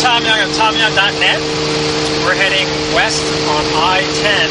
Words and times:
Tom 0.00 0.24
Young 0.24 0.40
of 0.40 0.48
TomYoung.net. 0.56 1.40
We're 2.24 2.32
heading 2.32 2.64
west 2.96 3.20
on 3.52 3.64
I-10 3.68 4.48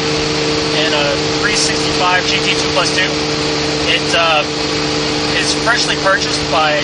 in 0.78 0.94
a 0.94 1.18
365 1.42 2.22
GT2 2.22 2.70
Plus 2.78 2.94
2. 2.94 3.02
It 3.90 4.14
uh, 4.14 4.46
is 5.50 5.58
freshly 5.66 5.98
purchased 6.06 6.42
by 6.54 6.78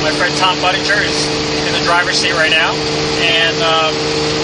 my 0.00 0.08
friend 0.16 0.32
Tom 0.40 0.56
Budinger, 0.64 0.96
who's 0.96 1.28
in 1.68 1.72
the 1.76 1.84
driver's 1.84 2.16
seat 2.16 2.32
right 2.32 2.50
now, 2.50 2.72
and 3.20 3.56
uh, 3.60 3.92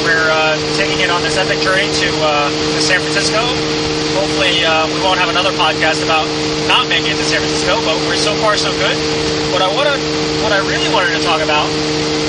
we're 0.05 0.29
uh, 0.29 0.53
taking 0.77 1.01
it 1.01 1.09
on 1.09 1.25
this 1.25 1.41
epic 1.41 1.57
journey 1.65 1.89
to, 1.89 2.09
uh, 2.21 2.53
to 2.53 2.81
San 2.85 3.01
Francisco. 3.01 3.41
Hopefully, 4.21 4.65
uh, 4.69 4.85
we 4.93 5.01
won't 5.01 5.17
have 5.17 5.33
another 5.33 5.53
podcast 5.57 6.05
about 6.05 6.29
not 6.69 6.89
making 6.93 7.17
it 7.17 7.17
to 7.17 7.25
San 7.25 7.41
Francisco, 7.41 7.81
but 7.89 7.97
we're 8.05 8.21
so 8.21 8.37
far 8.45 8.61
so 8.61 8.69
good. 8.77 8.97
What 9.49 9.65
I 9.65 9.69
want 9.73 9.89
to, 9.89 9.97
what 10.45 10.53
I 10.53 10.61
really 10.69 10.93
wanted 10.93 11.17
to 11.17 11.23
talk 11.25 11.41
about 11.41 11.65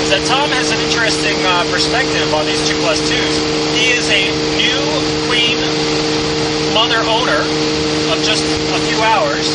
is 0.00 0.08
that 0.08 0.24
Tom 0.24 0.48
has 0.56 0.72
an 0.72 0.80
interesting 0.80 1.36
uh, 1.44 1.68
perspective 1.68 2.32
on 2.32 2.48
these 2.48 2.64
two 2.64 2.80
plus 2.80 2.96
twos. 3.04 3.34
He 3.76 3.92
is 3.92 4.08
a 4.08 4.32
new 4.56 4.80
queen 5.28 5.60
mother 6.72 7.04
owner 7.04 7.44
of 8.08 8.24
just 8.24 8.42
a 8.72 8.80
few 8.88 8.96
hours, 9.04 9.52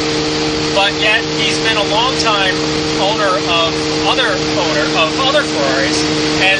but 0.76 0.92
yet 1.00 1.24
he's 1.40 1.58
been 1.64 1.80
a 1.80 1.88
long 1.88 2.12
time 2.20 2.54
owner 3.00 3.32
of 3.32 3.72
other 4.12 4.28
owner 4.60 4.86
of 5.00 5.10
other 5.24 5.42
Ferraris 5.42 6.04
and 6.44 6.60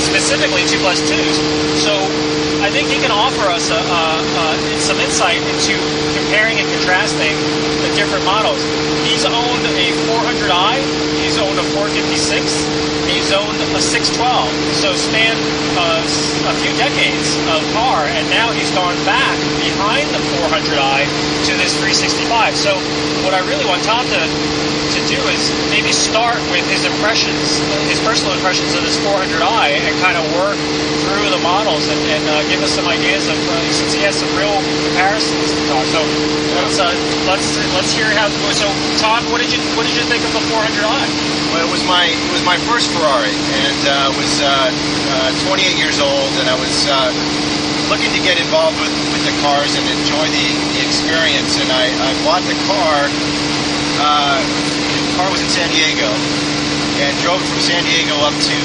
specifically 0.00 0.64
two 0.64 0.80
plus 0.80 0.98
twos. 1.04 1.36
So 1.84 1.92
I 2.64 2.72
think 2.72 2.88
he 2.88 2.96
can 2.96 3.12
offer 3.12 3.52
us 3.52 3.68
a, 3.68 3.76
a, 3.76 4.02
a, 4.16 4.80
some 4.80 4.96
insight 4.98 5.44
into 5.44 5.76
comparing 6.16 6.56
and 6.56 6.68
contrasting 6.80 7.36
the 7.84 7.92
different 7.94 8.24
models. 8.24 8.64
He's 9.04 9.24
owned 9.28 9.64
a 9.68 9.86
400i, 10.08 10.80
he's 11.20 11.36
owned 11.36 11.60
a 11.60 11.66
456, 11.76 12.89
he's 13.10 13.30
owned 13.32 13.58
a 13.74 13.80
612. 13.80 14.22
So 14.78 14.94
spanned 14.94 15.40
uh, 15.76 16.02
a 16.02 16.54
few 16.62 16.72
decades 16.78 17.36
of 17.50 17.60
car, 17.74 18.06
and 18.06 18.24
now 18.30 18.52
he's 18.52 18.70
gone 18.72 18.96
back 19.04 19.36
behind 19.60 20.08
the 20.14 20.22
400i 20.38 21.06
to 21.46 21.52
this 21.58 21.74
365. 21.78 22.56
So 22.56 22.76
what 23.26 23.34
I 23.34 23.40
really 23.46 23.66
want 23.66 23.82
Tom 23.84 24.06
to 24.06 24.22
to 24.90 25.00
do 25.06 25.22
is 25.30 25.54
maybe 25.70 25.94
start 25.94 26.42
with 26.50 26.66
his 26.66 26.82
impressions, 26.82 27.62
his 27.86 28.02
personal 28.02 28.34
impressions 28.34 28.74
of 28.74 28.82
this 28.82 28.98
400i, 29.06 29.78
and 29.78 29.94
kind 30.02 30.18
of 30.18 30.26
work 30.34 30.58
through 31.06 31.30
the 31.30 31.38
models 31.46 31.86
and, 31.86 32.00
and 32.10 32.24
uh, 32.26 32.42
give 32.50 32.58
us 32.58 32.74
some 32.74 32.86
ideas 32.90 33.30
of 33.30 33.38
uh, 33.38 33.54
since 33.70 33.94
he 33.94 34.02
has 34.02 34.18
some 34.18 34.30
real 34.34 34.58
comparisons 34.90 35.54
to 35.54 35.60
talk. 35.70 35.86
So 35.94 36.02
let's 36.58 36.78
uh, 36.82 36.90
let's 37.30 37.54
let's 37.70 37.92
hear 37.94 38.10
how. 38.18 38.26
So 38.50 38.66
Tom, 38.98 39.30
what 39.30 39.38
did 39.38 39.54
you 39.54 39.62
what 39.78 39.86
did 39.86 39.94
you 39.94 40.04
think 40.10 40.26
of 40.26 40.32
the 40.34 40.42
400i? 40.50 41.30
Well, 41.50 41.66
it 41.66 41.70
was 41.70 41.82
my 41.82 42.06
it 42.06 42.30
was 42.30 42.46
my 42.46 42.54
first 42.70 42.94
Ferrari, 42.94 43.34
and 43.34 43.80
uh, 43.82 44.14
was 44.14 44.38
uh, 44.38 44.70
uh, 44.70 45.50
28 45.50 45.74
years 45.74 45.98
old, 45.98 46.30
and 46.38 46.46
I 46.46 46.54
was 46.54 46.86
uh, 46.86 47.10
looking 47.90 48.14
to 48.14 48.22
get 48.22 48.38
involved 48.38 48.78
with, 48.78 48.94
with 49.10 49.26
the 49.26 49.34
cars 49.42 49.74
and 49.74 49.82
enjoy 49.82 50.30
the, 50.30 50.46
the 50.78 50.80
experience. 50.86 51.58
And 51.58 51.74
I, 51.74 51.90
I 51.90 52.10
bought 52.22 52.46
the 52.46 52.54
car. 52.70 53.10
Uh, 53.98 54.38
the 54.38 55.02
car 55.18 55.26
was 55.26 55.42
in 55.42 55.50
San 55.50 55.66
Diego, 55.74 56.06
and 57.02 57.10
drove 57.18 57.42
from 57.42 57.58
San 57.58 57.82
Diego 57.82 58.14
up 58.22 58.36
to 58.46 58.56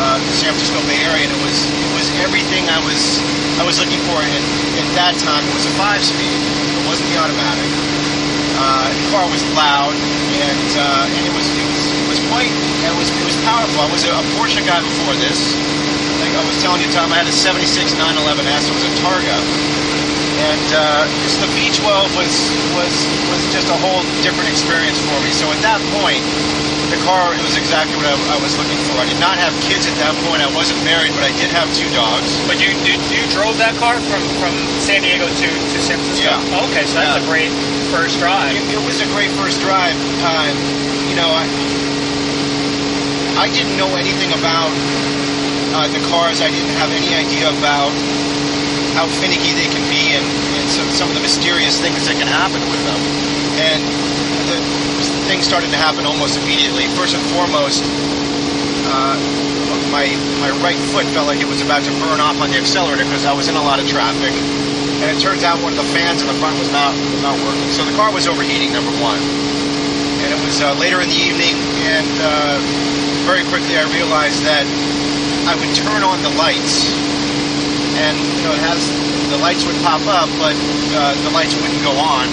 the 0.00 0.32
San 0.32 0.56
Francisco 0.56 0.80
Bay 0.88 1.04
Area, 1.04 1.28
and 1.28 1.32
it 1.36 1.42
was 1.44 1.68
it 1.68 1.92
was 1.92 2.08
everything 2.24 2.72
I 2.72 2.80
was 2.80 3.20
I 3.60 3.68
was 3.68 3.76
looking 3.76 4.00
for. 4.08 4.16
And 4.16 4.32
at 4.80 4.88
that 4.96 5.12
time, 5.20 5.44
it 5.44 5.52
was 5.52 5.68
a 5.68 5.74
five-speed. 5.76 6.40
It 6.40 6.84
wasn't 6.88 7.12
the 7.12 7.20
automatic. 7.20 7.68
Uh, 8.56 8.88
the 8.88 9.04
car 9.12 9.28
was 9.28 9.44
loud, 9.52 9.92
and 9.92 10.68
uh, 10.80 11.16
and 11.16 11.22
it 11.28 11.34
was 11.36 11.44
it 11.52 11.68
was 11.68 11.89
was 12.10 12.18
quite 12.26 12.50
it 12.50 12.94
was 12.98 13.08
it 13.14 13.24
was 13.24 13.38
powerful. 13.46 13.78
I 13.80 13.88
was 13.94 14.02
a, 14.04 14.12
a 14.12 14.24
Porsche 14.34 14.60
guy 14.66 14.82
before 14.82 15.14
this. 15.22 15.38
Like 16.18 16.34
I 16.36 16.42
was 16.44 16.58
telling 16.60 16.82
you, 16.82 16.90
Tom, 16.92 17.08
I 17.14 17.22
had 17.22 17.28
a 17.30 17.32
'76 17.32 17.94
911S. 17.96 18.68
It 18.68 18.74
was 18.76 18.84
a 18.84 18.92
Targa, 19.00 19.38
and 20.42 20.66
uh, 20.74 21.06
just 21.24 21.38
the 21.40 21.48
V12 21.54 21.86
was 22.18 22.34
was 22.76 22.94
was 23.32 23.42
just 23.54 23.70
a 23.72 23.78
whole 23.80 24.02
different 24.26 24.50
experience 24.50 24.98
for 25.06 25.16
me. 25.24 25.30
So 25.32 25.48
at 25.54 25.62
that 25.64 25.80
point, 25.96 26.20
the 26.92 26.98
car 27.08 27.32
it 27.32 27.40
was 27.46 27.54
exactly 27.56 27.94
what 27.96 28.04
I, 28.10 28.16
I 28.34 28.38
was 28.42 28.52
looking 28.60 28.76
for. 28.90 28.98
I 29.00 29.06
did 29.08 29.16
not 29.22 29.38
have 29.40 29.54
kids 29.64 29.86
at 29.88 29.96
that 30.02 30.12
point. 30.28 30.42
I 30.44 30.50
wasn't 30.52 30.82
married, 30.84 31.14
but 31.16 31.24
I 31.24 31.32
did 31.40 31.48
have 31.56 31.70
two 31.72 31.88
dogs. 31.96 32.28
But 32.44 32.58
you 32.60 32.74
you, 32.84 32.98
you 33.08 33.22
drove 33.32 33.56
that 33.62 33.72
car 33.80 33.96
from, 34.10 34.20
from 34.42 34.52
San 34.82 35.00
Diego 35.06 35.24
to, 35.30 35.46
to 35.48 35.78
San 35.80 35.96
Francisco. 36.02 36.26
Yeah. 36.36 36.56
Oh, 36.58 36.68
okay, 36.68 36.84
so 36.84 36.98
that's 37.00 37.16
Yeah. 37.16 37.22
a 37.22 37.30
great 37.30 37.52
first 37.94 38.18
drive. 38.20 38.52
It, 38.52 38.76
it 38.76 38.82
was 38.84 39.00
a 39.00 39.08
great 39.16 39.32
first 39.40 39.62
drive. 39.64 39.96
Uh, 40.20 40.50
you 41.08 41.16
know, 41.18 41.26
I, 41.32 41.42
I 43.36 43.46
didn't 43.52 43.76
know 43.76 43.94
anything 43.94 44.32
about 44.34 44.72
uh, 45.76 45.86
the 45.90 46.02
cars. 46.10 46.40
I 46.40 46.50
didn't 46.50 46.74
have 46.80 46.90
any 46.90 47.14
idea 47.14 47.50
about 47.50 47.94
how 48.96 49.06
finicky 49.06 49.54
they 49.54 49.70
can 49.70 49.84
be 49.86 50.18
and, 50.18 50.26
and 50.58 50.66
some, 50.66 50.88
some 50.90 51.08
of 51.08 51.14
the 51.14 51.22
mysterious 51.22 51.78
things 51.78 52.06
that 52.10 52.18
can 52.18 52.26
happen 52.26 52.60
with 52.66 52.82
them. 52.82 53.00
And 53.62 53.80
the 54.50 54.58
things 55.30 55.46
started 55.46 55.70
to 55.70 55.78
happen 55.78 56.04
almost 56.06 56.38
immediately. 56.42 56.90
First 56.98 57.14
and 57.14 57.22
foremost, 57.30 57.86
uh, 58.90 59.14
my 59.94 60.06
my 60.42 60.50
right 60.62 60.78
foot 60.90 61.06
felt 61.14 61.26
like 61.26 61.38
it 61.38 61.46
was 61.46 61.62
about 61.62 61.82
to 61.86 61.92
burn 62.02 62.18
off 62.18 62.38
on 62.42 62.50
the 62.50 62.58
accelerator 62.58 63.04
because 63.04 63.26
I 63.26 63.32
was 63.32 63.46
in 63.46 63.54
a 63.54 63.62
lot 63.62 63.78
of 63.78 63.86
traffic. 63.86 64.34
And 65.00 65.08
it 65.08 65.22
turns 65.22 65.42
out 65.46 65.62
one 65.62 65.72
of 65.72 65.80
the 65.80 65.90
fans 65.94 66.20
in 66.20 66.28
the 66.28 66.36
front 66.42 66.58
was 66.58 66.70
not 66.70 66.92
not 67.22 67.38
working. 67.46 67.70
So 67.70 67.86
the 67.86 67.94
car 67.94 68.10
was 68.12 68.26
overheating. 68.26 68.74
Number 68.74 68.92
one. 68.98 69.22
And 70.20 70.28
it 70.34 70.40
was 70.44 70.60
uh, 70.60 70.74
later 70.76 71.00
in 71.00 71.08
the 71.08 71.16
evening, 71.16 71.56
and 71.88 72.12
uh, 72.20 72.60
very 73.30 73.46
quickly 73.46 73.78
I 73.78 73.86
realized 73.94 74.42
that 74.42 74.66
I 75.46 75.54
would 75.54 75.70
turn 75.78 76.02
on 76.02 76.18
the 76.26 76.34
lights, 76.34 76.90
and 77.94 78.18
you 78.18 78.42
know 78.42 78.50
it 78.50 78.58
has 78.58 78.82
the 79.30 79.38
lights 79.38 79.62
would 79.70 79.78
pop 79.86 80.02
up, 80.10 80.26
but 80.42 80.58
uh, 80.98 81.14
the 81.22 81.30
lights 81.30 81.54
wouldn't 81.54 81.78
go 81.86 81.94
on 81.94 82.26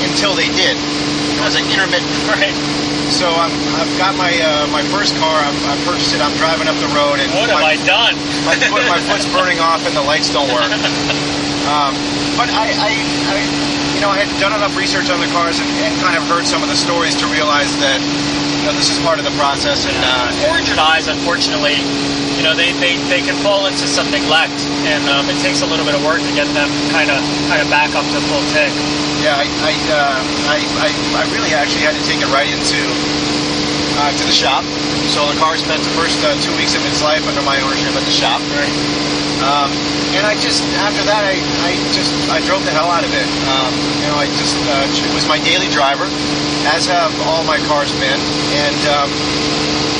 until 0.00 0.32
they 0.32 0.48
did. 0.56 0.80
It 0.80 1.44
was 1.44 1.52
like 1.52 1.68
intermittent. 1.68 2.08
Right. 2.32 2.56
So 3.12 3.28
I'm, 3.30 3.52
I've 3.76 3.92
got 4.00 4.16
my 4.16 4.32
uh, 4.32 4.64
my 4.72 4.80
first 4.88 5.12
car. 5.20 5.44
I'm, 5.44 5.54
I 5.68 5.76
purchased 5.84 6.16
it. 6.16 6.24
I'm 6.24 6.32
driving 6.40 6.72
up 6.72 6.80
the 6.80 6.90
road, 6.96 7.20
and 7.20 7.28
What 7.36 7.52
have 7.52 7.60
I 7.60 7.76
done? 7.84 8.16
my 8.48 8.56
foot 8.56 8.80
my 8.88 8.98
foot's 9.04 9.28
burning 9.36 9.60
off, 9.60 9.84
and 9.84 9.92
the 9.92 10.02
lights 10.02 10.32
don't 10.32 10.48
work. 10.48 10.72
Um, 11.68 11.92
but 12.40 12.48
I, 12.48 12.72
I, 12.72 12.90
I, 13.28 13.36
you 13.92 14.00
know, 14.00 14.08
I 14.08 14.24
had 14.24 14.32
done 14.40 14.56
enough 14.56 14.72
research 14.72 15.12
on 15.12 15.20
the 15.20 15.28
cars 15.36 15.60
and, 15.60 15.68
and 15.84 15.92
kind 16.00 16.16
of 16.16 16.24
heard 16.32 16.48
some 16.48 16.64
of 16.64 16.68
the 16.72 16.76
stories 16.78 17.14
to 17.20 17.26
realize 17.28 17.70
that 17.78 18.00
know 18.66 18.74
this 18.74 18.90
is 18.90 18.98
part 19.06 19.22
of 19.22 19.24
the 19.24 19.36
process. 19.38 19.86
And 19.86 19.94
uh, 19.94 20.50
Origin 20.50 20.74
eyes, 20.74 21.06
unfortunately, 21.06 21.78
you 22.34 22.42
know, 22.42 22.58
they, 22.58 22.74
they, 22.82 22.98
they 23.06 23.22
can 23.22 23.38
fall 23.46 23.70
into 23.70 23.86
some 23.86 24.10
neglect, 24.10 24.58
and 24.90 25.06
um, 25.06 25.30
it 25.30 25.38
takes 25.38 25.62
a 25.62 25.68
little 25.70 25.86
bit 25.86 25.94
of 25.94 26.02
work 26.02 26.18
to 26.18 26.34
get 26.34 26.50
them 26.50 26.66
kind 26.90 27.08
of 27.08 27.22
kind 27.46 27.62
of 27.62 27.70
back 27.70 27.94
up 27.94 28.04
to 28.10 28.18
full 28.26 28.42
tick. 28.50 28.74
yeah, 29.22 29.38
I, 29.38 29.46
I, 29.46 29.72
uh, 29.86 30.18
I, 30.50 30.58
I, 30.82 30.88
I 31.14 31.22
really 31.30 31.54
actually 31.54 31.86
had 31.86 31.94
to 31.94 32.04
take 32.10 32.18
it 32.18 32.28
right 32.34 32.50
into 32.50 32.82
uh, 34.02 34.10
to 34.10 34.24
the 34.26 34.34
shop. 34.34 34.66
So 35.14 35.22
the 35.30 35.38
car 35.38 35.54
spent 35.56 35.80
the 35.86 35.94
first 35.94 36.18
uh, 36.26 36.34
two 36.42 36.52
weeks 36.58 36.74
of 36.74 36.82
its 36.84 37.00
life 37.06 37.22
under 37.30 37.40
my 37.46 37.62
ownership 37.62 37.94
at 37.94 38.02
the 38.02 38.12
shop. 38.12 38.42
Um, 39.46 39.70
and 40.16 40.24
I 40.26 40.34
just 40.40 40.64
after 40.80 41.04
that 41.04 41.22
I, 41.22 41.36
I 41.68 41.76
just 41.92 42.10
I 42.32 42.40
drove 42.42 42.64
the 42.64 42.72
hell 42.72 42.88
out 42.88 43.04
of 43.04 43.12
it. 43.12 43.28
Um, 43.46 43.72
you 44.00 44.08
know 44.08 44.16
I 44.18 44.26
just 44.40 44.56
uh, 44.64 44.88
it 44.88 45.12
was 45.14 45.28
my 45.28 45.38
daily 45.44 45.68
driver, 45.68 46.08
as 46.72 46.88
have 46.88 47.12
all 47.28 47.44
my 47.44 47.60
cars 47.68 47.92
been. 48.00 48.20
And 48.56 48.80
um, 48.88 49.08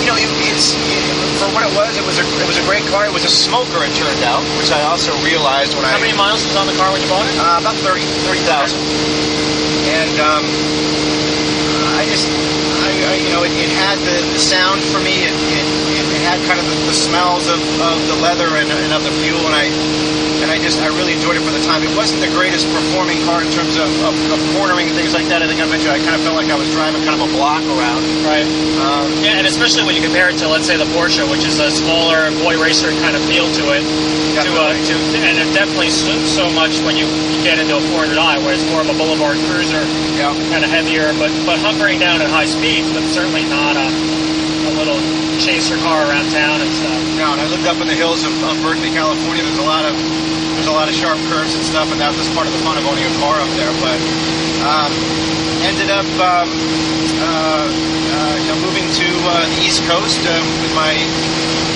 you 0.01 0.09
know 0.09 0.17
it, 0.17 0.29
it's 0.49 0.73
it, 0.75 1.03
for 1.37 1.53
what 1.53 1.69
it 1.69 1.73
was, 1.77 2.01
it 2.01 2.05
was 2.09 2.17
a 2.17 2.25
it 2.41 2.49
was 2.49 2.57
a 2.57 2.65
great 2.65 2.85
car. 2.89 3.05
It 3.05 3.13
was 3.13 3.29
a 3.29 3.33
smoker, 3.33 3.85
it 3.85 3.93
turned 3.93 4.25
out, 4.25 4.41
which 4.57 4.73
I 4.73 4.81
also 4.89 5.13
realized 5.21 5.77
when 5.77 5.85
How 5.85 5.93
I 5.93 6.01
How 6.01 6.01
many 6.01 6.17
miles 6.17 6.41
was 6.49 6.57
on 6.57 6.67
the 6.67 6.77
car 6.81 6.89
when 6.91 7.01
you 7.05 7.09
bought 7.13 7.29
it? 7.29 7.37
uh, 7.37 7.61
about 7.61 7.77
30 7.85 8.01
And 9.93 10.17
um, 10.17 10.45
I 12.01 12.09
just, 12.09 12.29
I, 12.29 12.91
I, 13.13 13.15
you 13.21 13.31
know, 13.37 13.45
it, 13.45 13.53
it 13.53 13.69
had 13.69 14.01
the, 14.01 14.17
the 14.33 14.41
sound 14.41 14.81
for 14.89 15.01
me. 15.01 15.29
It, 15.29 15.37
it, 15.37 15.67
it 16.01 16.06
had 16.27 16.43
kind 16.43 16.59
of 16.59 16.67
the, 16.67 16.91
the 16.91 16.97
smells 16.97 17.47
of, 17.47 17.63
of 17.79 17.97
the 18.11 18.19
leather 18.19 18.51
and, 18.59 18.67
and 18.67 18.91
of 18.91 19.07
the 19.07 19.15
fuel, 19.23 19.47
and 19.47 19.55
I 19.55 19.71
and 20.43 20.51
I 20.51 20.59
just 20.59 20.83
I 20.83 20.91
really 20.93 21.15
enjoyed 21.15 21.39
it 21.39 21.45
for 21.47 21.55
the 21.55 21.63
time. 21.65 21.87
It 21.87 21.95
wasn't 21.97 22.21
the 22.21 22.31
greatest 22.35 22.67
performing 22.69 23.23
car 23.25 23.41
in 23.41 23.51
terms 23.55 23.79
of, 23.79 23.89
of, 24.05 24.15
of 24.35 24.39
cornering 24.59 24.91
and 24.91 24.97
things 24.99 25.15
like 25.15 25.31
that. 25.33 25.41
I 25.41 25.47
think 25.49 25.63
I 25.63 25.67
mentioned 25.71 25.95
I 25.95 26.03
kind 26.03 26.19
of 26.19 26.23
felt 26.27 26.37
like 26.37 26.51
I 26.51 26.59
was 26.59 26.69
driving 26.75 27.03
kind 27.07 27.17
of 27.17 27.25
a 27.25 27.31
block 27.33 27.63
around. 27.65 28.03
Right. 28.27 28.45
Um, 28.83 29.09
Yeah, 29.25 29.41
and 29.41 29.47
especially 29.47 29.87
when 29.89 29.97
you 29.97 30.05
compare 30.05 30.29
it 30.29 30.37
to, 30.45 30.49
let's 30.51 30.67
say, 30.69 30.77
the 30.77 30.89
Porsche, 30.93 31.25
which 31.31 31.47
is 31.47 31.59
a 31.59 31.71
smaller 31.73 32.29
boy 32.45 32.61
racer 32.61 32.93
kind 33.01 33.17
of 33.17 33.23
feel 33.25 33.49
to 33.49 33.65
it. 33.73 33.85
To, 34.37 34.53
uh, 34.53 34.77
to, 34.77 34.95
and 35.25 35.41
it 35.41 35.49
definitely 35.57 35.89
so, 35.89 36.13
so 36.29 36.45
much 36.53 36.77
when 36.85 36.93
you 36.93 37.09
get 37.41 37.57
into 37.57 37.73
a 37.73 37.81
400i, 37.97 38.37
where 38.45 38.53
it's 38.53 38.67
more 38.69 38.85
of 38.85 38.91
a 38.93 38.93
boulevard 38.93 39.41
cruiser, 39.49 39.81
yeah. 40.21 40.37
kind 40.53 40.61
of 40.61 40.69
heavier, 40.69 41.09
but 41.17 41.33
but 41.49 41.57
hunkering 41.57 41.99
down 41.99 42.21
at 42.21 42.29
high 42.29 42.45
speeds, 42.45 42.93
but 42.93 43.01
certainly 43.09 43.49
not 43.49 43.81
a, 43.81 43.89
a 43.89 44.73
little 44.77 45.01
chaser 45.41 45.77
car 45.85 46.09
around 46.09 46.29
town 46.33 46.61
and 46.61 46.73
stuff. 46.73 47.01
No, 47.17 47.33
and 47.33 47.41
I 47.41 47.47
lived 47.49 47.67
up 47.69 47.79
in 47.81 47.89
the 47.89 47.97
hills 47.97 48.25
of, 48.25 48.33
of 48.45 48.57
Berkeley, 48.65 48.91
California. 48.93 49.45
There's 49.45 49.61
a 49.61 49.69
lot 49.69 49.85
of 49.85 49.95
there's 50.57 50.69
a 50.69 50.73
lot 50.73 50.89
of 50.89 50.95
sharp 50.97 51.21
curves 51.29 51.53
and 51.53 51.65
stuff, 51.65 51.93
and 51.93 52.01
that 52.01 52.17
was 52.17 52.25
part 52.33 52.49
of 52.49 52.53
the 52.57 52.63
fun 52.65 52.81
of 52.81 52.85
owning 52.89 53.05
a 53.05 53.15
car 53.21 53.37
up 53.37 53.51
there. 53.61 53.69
But 53.85 53.99
um, 54.65 54.93
ended 55.69 55.93
up 55.93 56.09
um, 56.17 56.49
uh, 57.21 57.69
uh, 57.69 58.57
moving 58.65 58.89
to 58.97 59.09
uh, 59.29 59.45
the 59.45 59.61
East 59.63 59.85
Coast 59.85 60.21
uh, 60.25 60.33
with 60.65 60.73
my. 60.73 60.97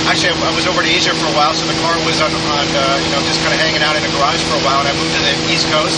Actually, 0.08 0.34
I 0.42 0.50
was 0.56 0.66
over 0.66 0.82
to 0.82 0.90
Asia 0.90 1.14
for 1.14 1.28
a 1.28 1.36
while, 1.36 1.54
so 1.54 1.62
the 1.68 1.76
car 1.84 1.94
was 2.02 2.18
on, 2.18 2.32
on 2.32 2.66
uh, 2.72 2.82
you 2.98 3.10
know, 3.14 3.20
just 3.28 3.38
kind 3.46 3.54
of 3.54 3.60
hanging 3.62 3.84
out 3.84 3.94
in 3.94 4.02
a 4.02 4.10
garage 4.16 4.42
for 4.48 4.58
a 4.58 4.64
while. 4.64 4.82
And 4.82 4.88
I 4.90 4.94
moved 4.96 5.12
to 5.14 5.22
the 5.22 5.36
East 5.52 5.68
Coast, 5.70 5.94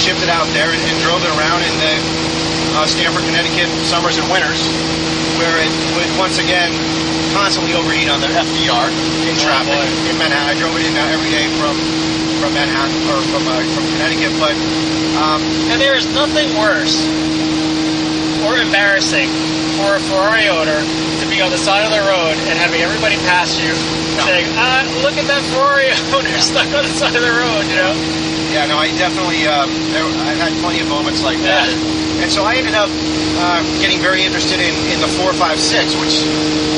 shipped 0.00 0.22
it 0.22 0.32
out 0.32 0.48
there, 0.56 0.70
and, 0.70 0.80
and 0.80 0.96
drove 1.04 1.20
it 1.20 1.32
around 1.34 1.60
in 1.66 1.74
the 1.76 2.29
uh, 2.76 2.86
Stamford, 2.86 3.24
Connecticut 3.26 3.68
summers 3.86 4.16
and 4.18 4.26
winters, 4.30 4.60
where 5.38 5.56
it 5.60 5.72
would 5.96 6.10
once 6.18 6.38
again 6.38 6.70
constantly 7.34 7.74
overheat 7.74 8.10
on 8.10 8.20
the 8.20 8.30
FDR 8.30 8.86
in 9.26 9.34
traffic 9.38 9.70
boy. 9.74 10.10
in 10.10 10.16
Manhattan. 10.18 10.50
I 10.50 10.54
drove 10.58 10.74
it 10.76 10.84
in 10.86 10.94
uh, 10.96 11.14
every 11.14 11.30
day 11.30 11.46
from 11.58 11.74
from 12.42 12.54
Manhattan 12.56 12.96
or 13.12 13.18
from 13.30 13.44
uh, 13.46 13.60
from 13.74 13.84
Connecticut, 13.96 14.32
but 14.40 14.54
um, 15.20 15.42
And 15.70 15.78
there 15.80 15.94
is 15.94 16.06
nothing 16.14 16.50
worse 16.56 16.96
or 18.46 18.56
embarrassing 18.56 19.28
for 19.76 19.96
a 19.96 20.00
Ferrari 20.08 20.48
owner 20.48 20.80
to 21.20 21.24
be 21.28 21.42
on 21.44 21.50
the 21.52 21.60
side 21.60 21.84
of 21.84 21.92
the 21.92 22.00
road 22.00 22.32
and 22.48 22.56
having 22.56 22.80
everybody 22.80 23.16
pass 23.28 23.52
you 23.60 23.68
No. 24.16 24.24
saying, 24.24 24.48
ah, 24.56 24.80
look 25.04 25.20
at 25.20 25.28
that 25.28 25.44
Ferrari 25.52 25.92
owner 26.16 26.32
stuck 26.40 26.66
on 26.72 26.84
the 26.88 26.94
side 26.96 27.14
of 27.14 27.20
the 27.22 27.28
road, 27.36 27.68
you 27.68 27.76
know? 27.76 27.92
Yeah, 28.50 28.66
no, 28.66 28.76
I 28.78 28.90
definitely, 28.98 29.46
um, 29.46 29.70
I've 30.26 30.42
had 30.42 30.52
plenty 30.58 30.82
of 30.82 30.88
moments 30.90 31.22
like 31.22 31.38
that. 31.46 31.70
Yeah. 31.70 32.26
And 32.26 32.28
so 32.30 32.44
I 32.44 32.58
ended 32.58 32.74
up 32.74 32.90
uh, 32.90 33.62
getting 33.78 34.02
very 34.02 34.26
interested 34.26 34.58
in, 34.58 34.74
in 34.90 34.98
the 35.00 35.08
456, 35.22 35.96
which 36.02 36.20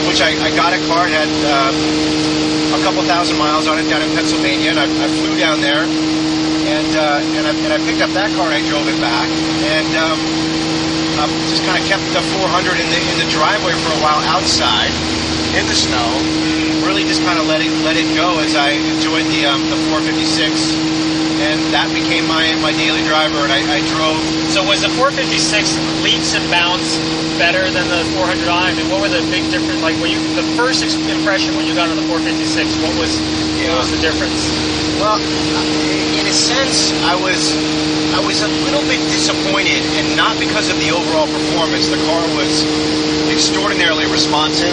which 0.06 0.20
I, 0.20 0.34
I 0.36 0.50
got 0.52 0.76
a 0.76 0.80
car, 0.90 1.08
it 1.08 1.14
had 1.16 1.32
uh, 1.48 1.72
a 2.76 2.80
couple 2.84 3.00
thousand 3.08 3.38
miles 3.38 3.66
on 3.66 3.78
it 3.80 3.88
down 3.88 4.02
in 4.02 4.12
Pennsylvania, 4.12 4.76
and 4.76 4.78
I, 4.78 4.86
I 4.86 5.08
flew 5.08 5.34
down 5.38 5.64
there, 5.64 5.82
and 5.82 6.90
uh, 6.92 7.36
and, 7.40 7.44
I, 7.48 7.52
and 7.56 7.70
I 7.72 7.78
picked 7.88 8.02
up 8.04 8.12
that 8.12 8.30
car 8.36 8.52
and 8.52 8.56
I 8.58 8.62
drove 8.68 8.86
it 8.86 8.98
back, 9.00 9.26
and 9.72 9.90
um, 9.96 10.18
uh, 11.18 11.28
just 11.48 11.64
kind 11.64 11.80
of 11.80 11.84
kept 11.88 12.04
the 12.12 12.22
400 12.36 12.76
in 12.76 12.88
the 12.92 13.00
in 13.00 13.16
the 13.24 13.28
driveway 13.32 13.72
for 13.80 13.90
a 13.96 14.00
while 14.04 14.20
outside 14.28 14.92
in 15.56 15.68
the 15.68 15.76
snow. 15.76 16.16
Really 16.84 17.04
just 17.04 17.22
kind 17.22 17.38
of 17.38 17.46
let 17.46 17.60
it 17.60 17.70
let 17.84 17.96
it 17.96 18.08
go 18.16 18.40
as 18.40 18.56
I 18.56 18.74
enjoyed 18.74 19.26
the 19.30 19.46
um, 19.46 19.62
the 19.70 19.78
456, 19.92 20.74
and 21.40 21.60
that 21.72 21.88
became 21.94 22.26
my 22.26 22.52
my 22.58 22.72
daily 22.72 23.04
driver. 23.04 23.38
And 23.44 23.52
I, 23.52 23.60
I 23.60 23.80
drove. 23.92 24.18
So 24.50 24.64
was 24.64 24.82
the 24.82 24.92
456 24.92 25.78
leaps 26.02 26.34
and 26.34 26.44
bounds 26.50 26.98
better 27.40 27.70
than 27.70 27.88
the 27.88 28.04
400i? 28.12 28.48
I 28.48 28.74
mean, 28.76 28.90
what 28.90 29.00
were 29.00 29.12
the 29.12 29.24
big 29.30 29.48
difference? 29.48 29.80
Like, 29.80 29.96
when 30.02 30.10
you 30.10 30.20
the 30.34 30.44
first 30.58 30.82
impression 30.82 31.54
when 31.56 31.64
you 31.64 31.74
got 31.74 31.88
on 31.88 31.96
the 31.96 32.06
456, 32.10 32.76
what 32.82 32.94
was 32.98 33.16
what 33.68 33.78
was 33.78 33.90
the 33.92 34.00
difference? 34.02 34.91
Well, 35.02 35.18
in 35.18 36.30
a 36.30 36.32
sense, 36.32 36.94
I 37.02 37.18
was 37.18 37.50
I 38.14 38.22
was 38.22 38.38
a 38.38 38.46
little 38.46 38.86
bit 38.86 39.02
disappointed, 39.10 39.82
and 39.98 40.14
not 40.14 40.38
because 40.38 40.70
of 40.70 40.78
the 40.78 40.94
overall 40.94 41.26
performance. 41.26 41.90
The 41.90 41.98
car 42.06 42.22
was 42.38 42.62
extraordinarily 43.26 44.06
responsive, 44.06 44.70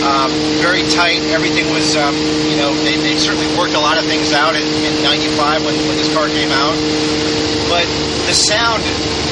um, 0.00 0.32
very 0.64 0.80
tight. 0.96 1.20
Everything 1.28 1.68
was, 1.76 1.92
um, 1.92 2.16
you 2.48 2.56
know, 2.56 2.72
they, 2.88 2.96
they 2.96 3.20
certainly 3.20 3.52
worked 3.52 3.76
a 3.76 3.84
lot 3.84 4.00
of 4.00 4.08
things 4.08 4.32
out 4.32 4.56
in, 4.56 4.64
in 4.64 5.04
'95 5.04 5.60
when, 5.60 5.76
when 5.76 6.00
this 6.00 6.08
car 6.16 6.32
came 6.32 6.48
out. 6.48 6.72
But 7.68 7.84
the 8.24 8.32
sound 8.32 8.80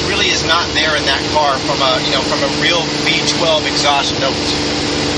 really 0.05 0.29
is 0.29 0.45
not 0.45 0.69
there 0.77 0.93
in 0.93 1.09
that 1.09 1.25
car 1.33 1.57
from 1.65 1.81
a, 1.81 1.97
you 2.05 2.13
know, 2.13 2.21
from 2.29 2.45
a 2.45 2.51
real 2.61 2.85
V12 3.01 3.65
exhaust 3.65 4.13
note 4.21 4.37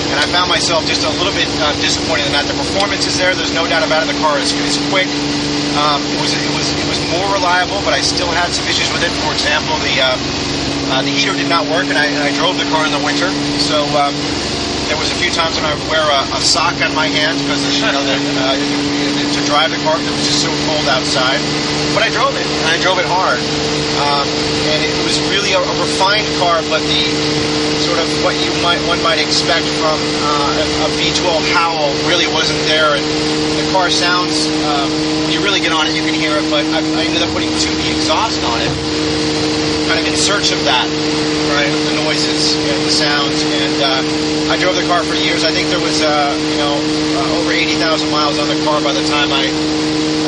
and 0.09 0.17
I 0.17 0.25
found 0.33 0.49
myself 0.49 0.85
just 0.85 1.05
a 1.05 1.11
little 1.21 1.33
bit 1.33 1.47
uh, 1.61 1.73
disappointed 1.81 2.25
in 2.25 2.33
that. 2.33 2.49
The 2.49 2.57
performance 2.57 3.05
is 3.05 3.17
there; 3.17 3.33
there's 3.37 3.53
no 3.53 3.69
doubt 3.69 3.85
about 3.85 4.03
it. 4.03 4.09
The 4.09 4.19
car 4.19 4.41
is, 4.41 4.53
is 4.65 4.81
quick. 4.89 5.07
Um, 5.77 6.01
it 6.09 6.19
was 6.19 6.33
it 6.33 6.53
was 6.57 6.67
it 6.73 6.87
was 6.89 6.99
more 7.13 7.29
reliable, 7.29 7.81
but 7.85 7.93
I 7.93 8.01
still 8.01 8.29
had 8.29 8.51
some 8.51 8.65
issues 8.65 8.89
with 8.89 9.05
it. 9.05 9.13
For 9.21 9.31
example, 9.31 9.77
the 9.85 9.95
uh, 10.01 10.17
uh, 10.89 11.01
the 11.05 11.13
heater 11.13 11.37
did 11.37 11.47
not 11.47 11.69
work, 11.69 11.85
and 11.87 11.97
I, 11.97 12.09
and 12.09 12.23
I 12.25 12.33
drove 12.33 12.57
the 12.57 12.65
car 12.73 12.85
in 12.85 12.93
the 12.93 13.03
winter, 13.03 13.29
so. 13.61 13.85
Um, 13.93 14.15
there 14.89 14.97
was 14.97 15.13
a 15.13 15.19
few 15.21 15.29
times 15.29 15.53
when 15.53 15.69
I 15.69 15.77
would 15.77 15.85
wear 15.85 16.01
a, 16.01 16.21
a 16.33 16.41
sock 16.41 16.81
on 16.81 16.97
my 16.97 17.05
hand 17.05 17.37
because 17.45 17.61
you 17.77 17.85
know 17.85 18.01
that, 18.01 18.17
uh, 18.41 18.57
to 18.57 19.41
drive 19.45 19.69
the 19.69 19.77
car 19.85 20.01
it 20.01 20.09
was 20.09 20.25
just 20.25 20.41
so 20.41 20.49
cold 20.65 20.89
outside. 20.89 21.37
But 21.93 22.01
I 22.01 22.09
drove 22.09 22.33
it, 22.33 22.45
and 22.45 22.67
I 22.69 22.77
drove 22.81 22.97
it 22.97 23.05
hard, 23.05 23.37
um, 24.01 24.25
and 24.69 24.79
it 24.81 24.93
was 25.05 25.21
really 25.29 25.53
a, 25.53 25.61
a 25.61 25.75
refined 25.81 26.25
car. 26.41 26.61
But 26.69 26.81
the 26.85 27.03
sort 27.89 27.97
of 27.97 27.98
what 28.23 28.35
you 28.35 28.51
might 28.61 28.81
one 28.87 29.01
might 29.01 29.19
expect 29.19 29.65
from 29.79 29.95
uh, 29.95 30.59
a, 30.59 30.65
a 30.85 30.87
V12 30.99 31.39
howl 31.55 31.91
really 32.07 32.27
wasn't 32.27 32.59
there, 32.67 32.95
and 32.95 33.05
the 33.55 33.65
car 33.71 33.89
sounds. 33.89 34.47
Um, 34.67 34.89
when 35.23 35.31
you 35.31 35.41
really 35.43 35.59
get 35.59 35.71
on 35.71 35.87
it, 35.87 35.95
you 35.95 36.03
can 36.03 36.13
hear 36.13 36.35
it. 36.35 36.45
But 36.51 36.65
I, 36.73 36.79
I 36.83 37.01
ended 37.07 37.23
up 37.23 37.31
putting 37.31 37.49
Tubi 37.61 37.95
exhaust 37.95 38.41
on 38.43 38.59
it, 38.59 38.71
kind 39.87 39.99
of 39.99 40.05
in 40.07 40.15
search 40.19 40.51
of 40.51 40.59
that, 40.67 40.87
right? 41.55 41.71
The 41.71 41.95
noises 42.03 42.55
and 42.55 42.79
the 42.83 42.91
sounds, 42.91 43.39
and 43.43 43.75
uh, 43.79 44.51
I 44.51 44.57
drove 44.59 44.75
the 44.75 44.87
car 44.87 45.03
for 45.03 45.15
years. 45.15 45.43
I 45.43 45.51
think 45.51 45.69
there 45.69 45.81
was, 45.81 46.01
uh, 46.01 46.35
you 46.51 46.57
know, 46.59 46.75
uh, 46.75 47.39
over 47.39 47.51
eighty 47.51 47.75
thousand 47.79 48.11
miles 48.11 48.39
on 48.39 48.47
the 48.47 48.59
car 48.65 48.81
by 48.81 48.91
the 48.91 49.05
time 49.07 49.31
I. 49.31 49.47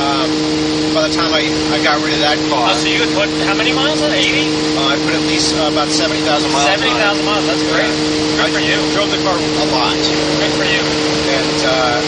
Um, 0.01 0.80
by 0.93 1.07
the 1.07 1.13
time 1.15 1.31
I, 1.31 1.47
I 1.71 1.79
got 1.83 1.99
rid 2.03 2.13
of 2.13 2.21
that 2.23 2.35
car, 2.51 2.71
Oh, 2.71 2.75
so 2.75 2.87
you 2.91 2.99
had 3.03 3.11
put 3.15 3.27
how 3.47 3.55
many 3.55 3.71
miles 3.71 4.01
on? 4.03 4.11
80? 4.11 4.19
uh, 4.75 4.91
I 4.91 4.95
put 5.01 5.13
at 5.15 5.23
least 5.27 5.55
uh, 5.55 5.71
about 5.71 5.87
70,000 5.87 6.51
miles 6.51 6.67
on 6.67 6.83
it. 6.83 7.23
70,000 7.23 7.25
miles. 7.25 7.45
That's 7.47 7.63
great. 7.71 7.87
I 7.87 8.47
Good 8.47 8.51
for 8.57 8.63
you. 8.63 8.77
drove 8.95 9.09
the 9.11 9.21
car 9.23 9.35
a 9.37 9.67
lot 9.71 9.95
Good 9.95 10.53
for 10.57 10.65
you. 10.67 10.81
and 11.31 11.57
uh, 11.63 11.99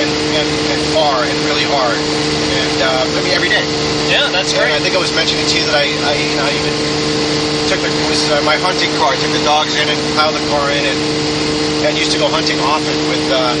and, 0.00 0.10
and 0.34 0.48
and 0.74 0.80
far 0.96 1.22
and 1.22 1.36
really 1.46 1.62
hard 1.68 1.94
and 1.98 2.76
uh, 2.82 3.04
I 3.06 3.20
mean 3.22 3.34
every 3.36 3.50
day. 3.52 3.62
Yeah, 4.10 4.26
that's 4.34 4.50
And 4.56 4.72
I 4.74 4.80
think 4.82 4.94
I 4.96 5.00
was 5.02 5.12
mentioning 5.14 5.44
to 5.46 5.54
you 5.54 5.64
that 5.70 5.76
I, 5.78 5.86
I 5.86 6.12
you 6.18 6.34
know 6.34 6.46
I 6.48 6.52
even 6.56 6.74
took 7.70 7.80
the 7.84 7.90
was 8.10 8.26
uh, 8.32 8.40
my 8.42 8.56
hunting 8.58 8.90
car. 8.98 9.12
I 9.14 9.18
took 9.20 9.30
the 9.36 9.44
dogs 9.46 9.76
in 9.78 9.86
and 9.86 9.98
piled 10.18 10.34
the 10.34 10.44
car 10.50 10.70
in 10.74 10.82
and 10.88 10.98
and 11.84 11.96
used 11.98 12.12
to 12.12 12.18
go 12.18 12.28
hunting 12.28 12.58
often 12.60 12.96
with 13.12 13.24
uh, 13.30 13.52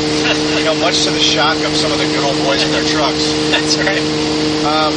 you 0.58 0.64
know 0.64 0.74
much 0.80 1.04
to 1.04 1.10
the 1.12 1.20
shock 1.20 1.56
of 1.64 1.76
some 1.76 1.92
of 1.92 1.98
the 1.98 2.08
good 2.16 2.24
old 2.24 2.36
boys 2.44 2.62
in 2.64 2.70
their 2.72 2.84
trucks. 2.88 3.24
That's 3.52 3.76
right. 3.76 4.00
Um, 4.64 4.92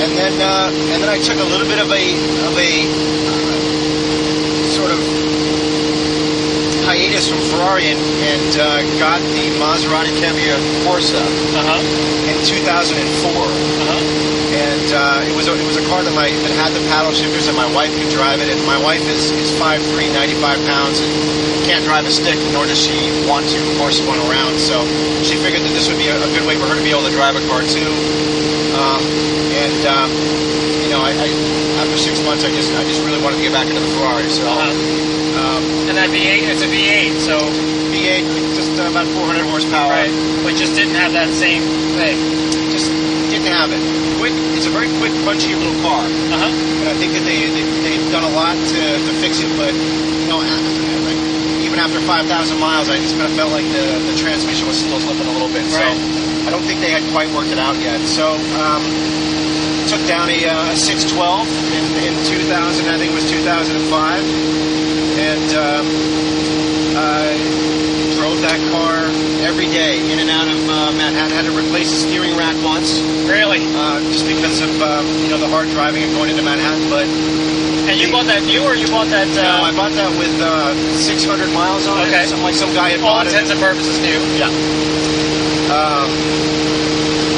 and 0.00 0.12
then 0.16 0.34
uh, 0.40 0.70
and 0.94 1.02
then 1.02 1.10
I 1.10 1.18
took 1.18 1.38
a 1.38 1.44
little 1.46 1.66
bit 1.66 1.78
of 1.82 1.90
a 1.90 2.04
of 2.46 2.54
a 2.56 2.70
uh, 2.86 3.58
sort 4.70 4.90
of 4.94 5.00
hiatus 6.86 7.28
from 7.28 7.38
Ferrari 7.50 7.86
and, 7.90 8.00
and 8.00 8.52
uh, 8.58 8.82
got 8.98 9.20
the 9.34 9.50
Maserati 9.58 10.10
Cambia 10.22 10.56
Corsa 10.86 11.20
Uh 11.58 11.62
huh. 11.62 12.30
in 12.30 12.38
2004. 12.46 13.30
Uh 13.30 13.46
huh. 13.46 14.29
And 14.60 14.88
uh, 14.92 15.24
it 15.30 15.34
was 15.34 15.48
a, 15.48 15.54
it 15.56 15.64
was 15.66 15.80
a 15.80 15.86
car 15.88 16.04
that 16.04 16.12
my 16.12 16.28
that 16.28 16.52
had 16.60 16.70
the 16.76 16.84
paddle 16.92 17.12
shifters 17.16 17.48
and 17.48 17.56
my 17.56 17.66
wife 17.72 17.90
could 17.96 18.12
drive 18.12 18.40
it. 18.44 18.52
And 18.52 18.60
my 18.68 18.76
wife 18.76 19.00
is 19.08 19.32
is 19.32 19.50
5'3", 19.56 20.12
95 20.12 20.60
pounds 20.68 21.00
and 21.00 21.10
can't 21.64 21.84
drive 21.84 22.04
a 22.04 22.12
stick, 22.12 22.36
nor 22.52 22.66
does 22.68 22.76
she 22.80 22.92
want 23.24 23.46
to 23.48 23.58
horse 23.80 24.00
one 24.04 24.20
around. 24.28 24.58
So 24.60 24.84
she 25.24 25.36
figured 25.40 25.62
that 25.64 25.72
this 25.72 25.88
would 25.88 25.98
be 25.98 26.08
a, 26.12 26.16
a 26.18 26.28
good 26.36 26.44
way 26.44 26.56
for 26.60 26.66
her 26.68 26.76
to 26.76 26.84
be 26.84 26.90
able 26.92 27.06
to 27.08 27.14
drive 27.14 27.36
a 27.40 27.44
car 27.48 27.62
too. 27.64 27.88
Um, 28.76 29.00
and 29.56 29.80
um, 29.88 30.08
you 30.84 30.90
know, 30.92 31.00
I, 31.00 31.12
I 31.16 31.28
after 31.80 31.96
six 31.96 32.20
months, 32.22 32.44
I 32.44 32.50
just 32.52 32.68
I 32.76 32.84
just 32.84 33.00
really 33.06 33.20
wanted 33.22 33.40
to 33.40 33.44
get 33.46 33.52
back 33.56 33.66
into 33.66 33.80
the 33.80 33.92
Ferrari. 33.96 34.28
So 34.28 34.44
Uh-huh. 34.44 34.68
um, 35.40 35.62
And 35.88 35.96
that 35.96 36.12
V8, 36.12 36.44
it's 36.52 36.60
a 36.62 36.68
V8, 36.68 37.16
so 37.24 37.40
V8, 37.94 38.22
just 38.54 38.70
about 38.76 39.06
400 39.16 39.40
horsepower. 39.48 39.88
right, 39.90 40.12
but 40.44 40.52
just 40.54 40.74
didn't 40.76 40.94
have 41.00 41.12
that 41.16 41.32
same 41.32 41.62
thing. 41.96 42.49
Just 42.70 42.90
didn't 43.30 43.50
have 43.50 43.70
it. 43.74 43.82
Quick. 44.18 44.34
It's 44.56 44.66
a 44.66 44.74
very 44.74 44.88
quick, 44.98 45.12
punchy 45.26 45.54
little 45.54 45.76
car. 45.82 46.06
Uh 46.06 46.38
huh. 46.38 46.50
And 46.50 46.88
I 46.88 46.94
think 46.96 47.12
that 47.12 47.24
they, 47.26 47.46
they 47.50 47.64
they've 47.84 48.08
done 48.10 48.24
a 48.24 48.32
lot 48.32 48.54
to, 48.54 48.80
to 48.98 49.12
fix 49.20 49.40
it, 49.42 49.50
but 49.58 49.74
you 49.74 50.28
know, 50.28 50.40
like, 50.40 51.20
even 51.60 51.78
after 51.78 52.00
5,000 52.00 52.26
miles, 52.58 52.88
I 52.88 52.96
just 52.98 53.16
kind 53.16 53.30
of 53.30 53.36
felt 53.36 53.52
like 53.52 53.66
the, 53.70 53.98
the 54.10 54.16
transmission 54.16 54.66
was 54.66 54.78
still 54.78 55.00
slipping 55.00 55.26
a 55.26 55.34
little 55.34 55.50
bit. 55.52 55.66
So 55.70 55.82
I 55.82 56.50
don't 56.50 56.62
think 56.64 56.80
they 56.80 56.90
had 56.90 57.04
quite 57.12 57.28
worked 57.34 57.50
it 57.50 57.58
out 57.58 57.76
yet. 57.78 58.00
So 58.08 58.34
um, 58.58 58.82
took 59.88 60.02
down 60.06 60.30
a, 60.30 60.38
uh, 60.46 60.74
612 60.74 61.46
in, 61.74 61.84
in 62.10 62.14
2000, 62.26 62.86
I 62.88 62.96
think 62.98 63.12
it 63.12 63.14
was 63.14 63.28
2005, 63.30 64.22
and 65.18 65.50
um, 65.58 65.86
I 66.96 67.34
drove 68.20 68.36
that 68.44 68.60
car 68.68 69.08
every 69.48 69.64
day 69.72 69.96
in 70.12 70.20
and 70.20 70.28
out 70.28 70.44
of 70.44 70.60
uh, 70.68 70.92
Manhattan. 70.92 71.32
Had 71.32 71.48
to 71.48 71.56
replace 71.56 71.88
the 71.88 71.96
steering 72.04 72.36
rack 72.36 72.52
once 72.60 73.00
Really? 73.24 73.64
uh, 73.72 73.96
just 74.12 74.28
because 74.28 74.60
of 74.60 74.68
um, 74.84 75.08
you 75.24 75.32
know 75.32 75.40
the 75.40 75.48
hard 75.48 75.72
driving 75.72 76.04
and 76.04 76.12
going 76.12 76.28
into 76.28 76.44
Manhattan. 76.44 76.84
But 76.92 77.08
And 77.88 77.96
you 77.96 78.12
bought 78.12 78.28
that 78.28 78.44
new, 78.44 78.60
or 78.62 78.76
you 78.76 78.86
bought 78.92 79.08
that? 79.08 79.24
no, 79.32 79.40
I 79.40 79.72
Uh, 79.72 79.76
bought 79.76 79.94
that 79.96 80.12
with 80.20 80.36
uh, 80.36 80.76
600 81.00 81.48
miles 81.56 81.88
on 81.88 82.04
Okay. 82.12 82.22
it. 82.22 82.28
Something 82.28 82.44
like 82.44 82.54
some 82.60 82.70
guy 82.76 82.92
had 82.92 83.00
all 83.00 83.24
bought 83.24 83.26
it. 83.26 83.32
All 83.32 83.40
intents 83.40 83.50
and 83.56 83.60
purposes 83.60 83.96
new. 84.04 84.20
Yeah. 84.36 84.52
Um, 85.72 86.10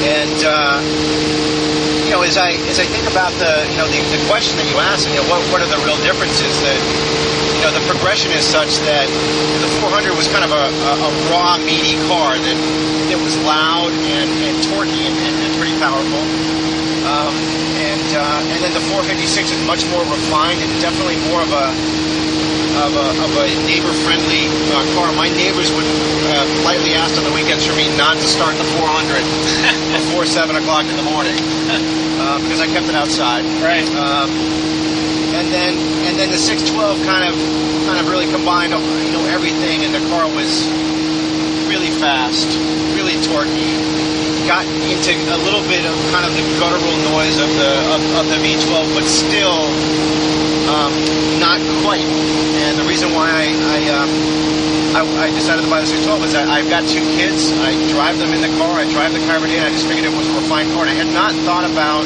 and 0.02 0.38
uh, 0.42 0.82
you 2.02 2.10
know, 2.10 2.26
as 2.26 2.34
I 2.36 2.58
as 2.66 2.82
I 2.82 2.86
think 2.90 3.06
about 3.06 3.30
the 3.38 3.70
you 3.70 3.78
know 3.78 3.86
the, 3.86 4.00
the 4.10 4.20
question 4.26 4.58
that 4.58 4.66
you 4.66 4.76
asked, 4.82 5.06
you 5.06 5.14
know, 5.14 5.26
what 5.30 5.38
what 5.54 5.62
are 5.62 5.70
the 5.70 5.78
real 5.86 5.96
differences 6.02 6.50
that 6.66 6.80
you 7.62 7.70
know 7.70 7.78
the 7.78 7.86
progression 7.86 8.34
is 8.34 8.42
such 8.42 8.82
that 8.90 9.06
the 9.06 9.70
400 9.86 10.18
was 10.18 10.26
kind 10.34 10.42
of 10.42 10.50
a, 10.50 10.66
a, 10.66 10.92
a 10.98 11.10
raw 11.30 11.54
meaty 11.62 11.94
car 12.10 12.34
that 12.34 12.58
that 13.06 13.14
was 13.22 13.38
loud 13.46 13.94
and, 13.94 14.30
and 14.42 14.58
torquey 14.66 15.06
and, 15.06 15.14
and, 15.14 15.34
and 15.46 15.50
pretty 15.62 15.78
powerful. 15.78 16.26
Um, 17.06 17.30
and 17.78 18.08
uh, 18.18 18.50
and 18.50 18.58
then 18.66 18.74
the 18.74 18.82
456 18.90 19.54
is 19.54 19.62
much 19.62 19.86
more 19.94 20.02
refined 20.02 20.58
and 20.58 20.74
definitely 20.82 21.22
more 21.30 21.38
of 21.38 21.54
a 21.54 21.70
of 22.82 22.98
a, 22.98 23.08
of 23.30 23.30
a 23.38 23.46
neighbor-friendly 23.62 24.50
uh, 24.74 24.82
car. 24.98 25.14
My 25.14 25.30
neighbors 25.30 25.70
would 25.70 25.86
uh, 25.86 26.42
politely 26.66 26.98
ask 26.98 27.14
on 27.14 27.22
the 27.22 27.30
weekends 27.30 27.62
for 27.62 27.78
me 27.78 27.86
not 27.94 28.18
to 28.18 28.26
start 28.26 28.58
the 28.58 28.66
400 28.74 29.22
before 30.02 30.26
seven 30.26 30.58
o'clock 30.58 30.90
in 30.90 30.98
the 30.98 31.06
morning 31.06 31.38
uh, 32.18 32.42
because 32.42 32.58
I 32.58 32.66
kept 32.66 32.90
it 32.90 32.98
outside. 32.98 33.46
Right. 33.62 33.86
Um, 33.94 34.61
and 35.42 35.50
then 35.50 35.74
and 36.06 36.14
then 36.14 36.30
the 36.30 36.38
612 36.38 37.02
kind 37.02 37.26
of 37.26 37.34
kind 37.90 37.98
of 37.98 38.06
really 38.06 38.30
combined 38.30 38.70
you 38.70 39.10
know 39.10 39.26
everything, 39.26 39.82
and 39.82 39.90
the 39.90 40.02
car 40.06 40.30
was 40.30 40.70
really 41.66 41.90
fast, 41.98 42.46
really 42.94 43.18
torquey. 43.26 43.74
Got 44.46 44.66
into 44.66 45.14
a 45.34 45.38
little 45.42 45.62
bit 45.66 45.82
of 45.82 45.94
kind 46.14 46.26
of 46.26 46.34
the 46.38 46.46
guttural 46.62 46.94
noise 47.10 47.38
of 47.42 47.50
the 47.58 47.72
of, 47.90 48.00
of 48.22 48.24
the 48.30 48.38
V12, 48.38 48.94
but 48.94 49.02
still 49.02 49.66
um, 50.70 50.94
not 51.42 51.58
quite. 51.82 52.06
And 52.62 52.78
the 52.78 52.86
reason 52.86 53.10
why 53.10 53.30
I 53.30 53.50
I, 53.50 53.78
um, 53.98 54.10
I, 54.96 55.02
I 55.24 55.28
decided 55.32 55.64
to 55.64 55.70
buy 55.70 55.80
the 55.80 55.88
612 55.88 56.28
is 56.28 56.32
that 56.36 56.48
I've 56.52 56.68
got 56.68 56.84
two 56.84 57.00
kids. 57.16 57.48
I 57.64 57.72
drive 57.88 58.20
them 58.20 58.36
in 58.36 58.44
the 58.44 58.52
car. 58.60 58.76
I 58.76 58.84
drive 58.92 59.16
the 59.16 59.24
car. 59.24 59.40
And 59.40 59.48
I 59.48 59.72
just 59.72 59.88
figured 59.88 60.04
it 60.04 60.12
was 60.12 60.28
a 60.28 60.36
refined 60.36 60.72
car. 60.76 60.84
And 60.84 60.92
I 60.92 60.98
had 61.00 61.08
not 61.08 61.32
thought 61.48 61.64
about 61.64 62.04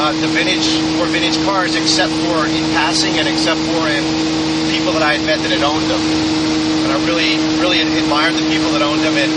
uh, 0.00 0.16
the 0.16 0.30
vintage 0.30 0.68
or 0.96 1.06
vintage 1.10 1.36
cars 1.44 1.74
except 1.74 2.12
for 2.24 2.48
in 2.48 2.64
passing 2.72 3.18
and 3.20 3.28
except 3.28 3.60
for 3.60 3.84
in 3.90 4.04
people 4.72 4.96
that 4.96 5.04
I 5.04 5.20
had 5.20 5.24
met 5.26 5.42
that 5.44 5.52
had 5.52 5.60
owned 5.60 5.84
them. 5.90 6.00
And 6.00 6.90
I 6.94 6.98
really, 7.04 7.36
really 7.60 7.84
admired 7.84 8.40
the 8.40 8.46
people 8.48 8.72
that 8.72 8.80
owned 8.80 9.04
them. 9.04 9.18
And 9.20 9.32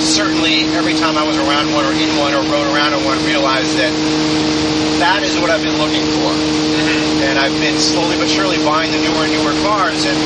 certainly 0.00 0.64
every 0.78 0.96
time 0.96 1.18
I 1.18 1.26
was 1.26 1.36
around 1.36 1.74
one 1.76 1.84
or 1.84 1.92
in 1.92 2.16
one 2.16 2.32
or 2.32 2.40
rode 2.48 2.68
around 2.72 2.96
in 2.96 3.04
one, 3.04 3.18
realized 3.28 3.76
that 3.76 3.92
that 4.98 5.22
is 5.22 5.38
what 5.38 5.50
I've 5.50 5.62
been 5.62 5.78
looking 5.78 6.04
for. 6.18 6.30
And 7.24 7.38
I've 7.38 7.54
been 7.60 7.78
slowly 7.78 8.16
but 8.16 8.28
surely 8.28 8.58
buying 8.64 8.90
the 8.92 8.98
newer 9.02 9.24
and 9.26 9.32
newer 9.32 9.54
cars. 9.66 10.04
And 10.06 10.18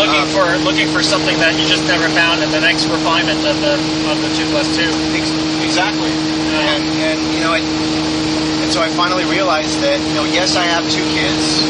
Looking 0.00 0.24
Um, 0.24 0.32
for 0.32 0.48
looking 0.64 0.88
for 0.88 1.02
something 1.04 1.36
that 1.38 1.52
you 1.60 1.68
just 1.68 1.84
never 1.84 2.08
found 2.16 2.40
in 2.42 2.50
the 2.50 2.58
next 2.64 2.88
refinement 2.88 3.44
of 3.44 3.60
the 3.60 3.76
of 4.08 4.16
the 4.24 4.30
two 4.34 4.48
plus 4.48 4.64
two. 4.74 4.88
Ex- 5.12 5.30
Exactly. 5.62 6.08
Yeah. 6.08 6.74
And 6.74 6.82
and 6.96 7.20
you 7.36 7.40
know, 7.44 7.52
I, 7.52 7.60
and 7.60 8.72
so 8.72 8.80
I 8.80 8.88
finally 8.96 9.24
realized 9.28 9.78
that 9.84 10.00
you 10.00 10.14
know, 10.16 10.24
yes, 10.24 10.56
I 10.56 10.64
have 10.64 10.88
two 10.90 11.04
kids. 11.12 11.60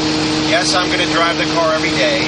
Yes, 0.48 0.74
I'm 0.78 0.86
going 0.86 1.02
to 1.02 1.10
drive 1.12 1.36
the 1.36 1.50
car 1.58 1.74
every 1.74 1.90
day. 1.98 2.22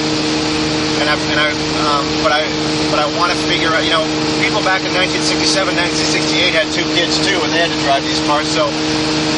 And 1.01 1.11
I 1.11 1.15
and 1.31 1.39
I 1.39 1.49
um, 1.83 2.05
but 2.23 2.31
I 2.31 2.47
but 2.87 2.99
I 3.03 3.07
want 3.19 3.31
to 3.31 3.37
figure 3.51 3.71
out. 3.75 3.83
You 3.83 3.91
know, 3.91 4.05
people 4.39 4.63
back 4.63 4.81
in 4.87 4.95
1967, 4.95 5.75
1968 5.75 6.55
had 6.55 6.67
two 6.71 6.87
kids 6.95 7.19
too, 7.19 7.35
and 7.43 7.51
they 7.51 7.59
had 7.59 7.71
to 7.71 7.81
drive 7.83 8.01
these 8.07 8.19
cars. 8.23 8.47
So 8.47 8.71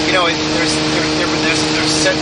you 0.05 0.13
know, 0.13 0.29
it, 0.29 0.37
there's 0.55 0.71
there, 0.93 1.07
there, 1.17 1.29
there's 1.43 1.61
there's 1.73 1.91
set 1.91 2.15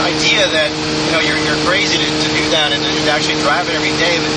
idea 0.00 0.48
that 0.50 0.68
you 1.06 1.12
know 1.12 1.22
you're 1.22 1.38
you're 1.44 1.60
crazy 1.68 2.00
to, 2.00 2.08
to 2.08 2.28
do 2.34 2.44
that 2.50 2.72
and, 2.72 2.82
to 2.82 3.10
actually 3.12 3.38
drive 3.40 3.68
it 3.70 3.74
every 3.78 3.94
day. 4.00 4.18
But 4.18 4.32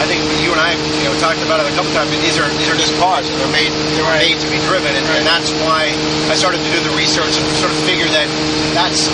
I 0.00 0.08
think 0.08 0.24
you 0.40 0.48
and 0.48 0.60
I, 0.60 0.72
you 0.72 1.04
know, 1.04 1.14
talked 1.20 1.44
about 1.44 1.60
it 1.60 1.68
a 1.68 1.74
couple 1.76 1.92
times. 1.92 2.08
But 2.08 2.20
these 2.24 2.40
are 2.40 2.48
these 2.56 2.70
are 2.72 2.78
just 2.78 2.96
cars, 2.96 3.28
they're 3.28 3.52
made 3.52 3.72
they 3.96 4.04
were 4.04 4.16
made 4.16 4.38
to 4.40 4.48
be 4.48 4.60
driven, 4.64 4.92
and, 4.96 5.04
and 5.04 5.26
that's 5.26 5.52
why 5.66 5.92
I 6.32 6.34
started 6.38 6.64
to 6.64 6.70
do 6.72 6.80
the 6.80 6.94
research 6.96 7.36
and 7.36 7.44
sort 7.60 7.72
of 7.72 7.78
figure 7.84 8.08
that 8.08 8.28
that's 8.72 9.12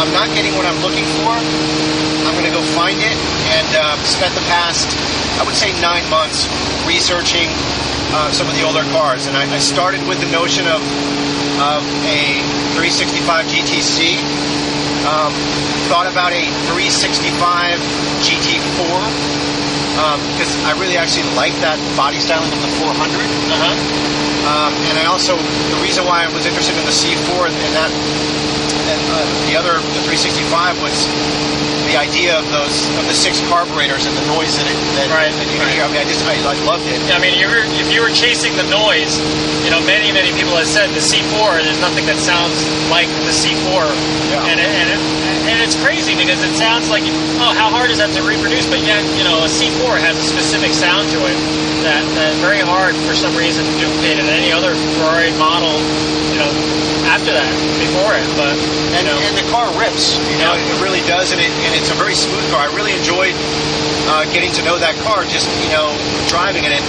I'm 0.00 0.12
not 0.12 0.32
getting 0.32 0.56
what 0.56 0.64
I'm 0.64 0.80
looking 0.80 1.04
for. 1.20 2.03
I'm 2.26 2.34
going 2.34 2.48
to 2.48 2.56
go 2.56 2.64
find 2.74 2.98
it, 2.98 3.16
and 3.52 3.68
uh, 3.76 3.96
spent 4.04 4.34
the 4.34 4.44
past 4.48 4.88
I 5.34 5.42
would 5.42 5.58
say 5.58 5.74
nine 5.82 6.06
months 6.10 6.46
researching 6.86 7.50
uh, 8.14 8.30
some 8.30 8.46
of 8.46 8.54
the 8.54 8.62
older 8.62 8.86
cars, 8.94 9.26
and 9.26 9.36
I, 9.36 9.50
I 9.50 9.58
started 9.58 10.06
with 10.06 10.22
the 10.22 10.30
notion 10.30 10.66
of 10.70 10.78
of 11.58 11.82
a 12.06 12.38
365 12.78 13.46
GTC. 13.46 14.18
Um, 15.04 15.34
thought 15.90 16.08
about 16.08 16.32
a 16.32 16.48
365 16.72 17.76
GT4 18.24 18.80
um, 20.00 20.16
because 20.32 20.56
I 20.64 20.72
really 20.80 20.96
actually 20.96 21.28
like 21.36 21.52
that 21.60 21.76
body 21.92 22.16
styling 22.16 22.48
of 22.48 22.60
the 22.64 22.72
400. 22.80 22.96
Uh-huh. 22.96 23.68
Um, 24.48 24.72
and 24.88 24.96
I 24.96 25.04
also 25.04 25.36
the 25.36 25.80
reason 25.84 26.08
why 26.08 26.24
I 26.24 26.28
was 26.32 26.48
interested 26.48 26.72
in 26.78 26.84
the 26.88 26.94
C4 26.94 27.52
and, 27.52 27.56
and 27.68 27.72
that 27.76 27.92
and 28.88 29.02
uh, 29.10 29.18
the 29.48 29.56
other 29.56 29.80
the 29.96 30.00
365 30.04 30.80
was 30.82 31.08
the 31.86 31.96
idea 32.00 32.34
of 32.34 32.44
those 32.48 32.88
of 32.96 33.04
the 33.06 33.14
six 33.16 33.44
carburetors 33.46 34.08
and 34.08 34.16
the 34.16 34.26
noise 34.32 34.56
that 34.56 34.66
it 34.66 34.78
that, 34.96 35.08
Right, 35.12 35.30
that 35.30 35.48
you 35.52 35.60
right. 35.60 35.72
hear. 35.76 35.84
I 35.84 35.88
mean, 35.92 36.00
I 36.00 36.06
just 36.08 36.24
I, 36.24 36.34
I 36.40 36.56
loved 36.64 36.88
it. 36.88 36.98
I 37.12 37.20
mean, 37.20 37.36
you 37.36 37.46
were, 37.46 37.62
if 37.76 37.92
you 37.92 38.00
were 38.00 38.10
chasing 38.10 38.56
the 38.56 38.66
noise, 38.66 39.20
you 39.62 39.70
know, 39.70 39.84
many, 39.84 40.10
many 40.10 40.32
people 40.32 40.56
have 40.56 40.66
said 40.66 40.88
the 40.96 41.04
C4, 41.04 41.60
there's 41.60 41.80
nothing 41.84 42.08
that 42.08 42.16
sounds 42.16 42.56
like 42.88 43.06
the 43.28 43.34
C4. 43.36 43.84
Yeah. 44.32 44.48
And, 44.48 44.58
it, 44.58 44.70
and, 44.70 44.88
it, 44.96 45.00
and 45.44 45.56
it's 45.60 45.76
crazy 45.76 46.16
because 46.16 46.40
it 46.40 46.56
sounds 46.56 46.88
like, 46.88 47.04
oh, 47.38 47.52
how 47.52 47.68
hard 47.68 47.92
is 47.92 48.00
that 48.00 48.10
to 48.16 48.22
reproduce? 48.24 48.64
But 48.64 48.80
yet, 48.80 49.04
you 49.20 49.24
know, 49.24 49.44
a 49.44 49.50
C4 49.50 50.00
has 50.00 50.16
a 50.16 50.24
specific 50.24 50.72
sound 50.72 51.12
to 51.12 51.20
it 51.28 51.36
that, 51.84 52.00
that 52.16 52.32
very 52.40 52.64
hard 52.64 52.96
for 53.04 53.12
some 53.12 53.36
reason 53.36 53.60
to 53.68 53.72
duplicate 53.76 54.16
in 54.16 54.24
any 54.24 54.48
other 54.50 54.72
Ferrari 54.96 55.30
model, 55.36 55.76
you 56.32 56.40
know, 56.40 56.48
after 57.06 57.32
that, 57.32 57.48
before 57.80 58.16
it. 58.16 58.26
But, 58.36 58.56
you 58.56 59.00
and, 59.00 59.04
know, 59.06 59.18
and 59.20 59.34
the 59.36 59.46
car 59.50 59.68
rips. 59.78 60.16
You 60.32 60.38
know, 60.40 60.54
it 60.56 60.78
really 60.82 61.04
does, 61.04 61.32
and, 61.32 61.40
it, 61.40 61.50
and 61.50 61.72
it's 61.76 61.90
a 61.90 61.98
very 61.98 62.14
smooth 62.14 62.44
car. 62.50 62.68
I 62.68 62.70
really 62.74 62.96
enjoyed 62.96 63.34
uh, 64.10 64.24
getting 64.32 64.52
to 64.58 64.62
know 64.64 64.76
that 64.78 64.94
car, 65.06 65.24
just 65.28 65.48
you 65.64 65.70
know, 65.72 65.92
driving 66.28 66.64
it. 66.64 66.72
And 66.76 66.84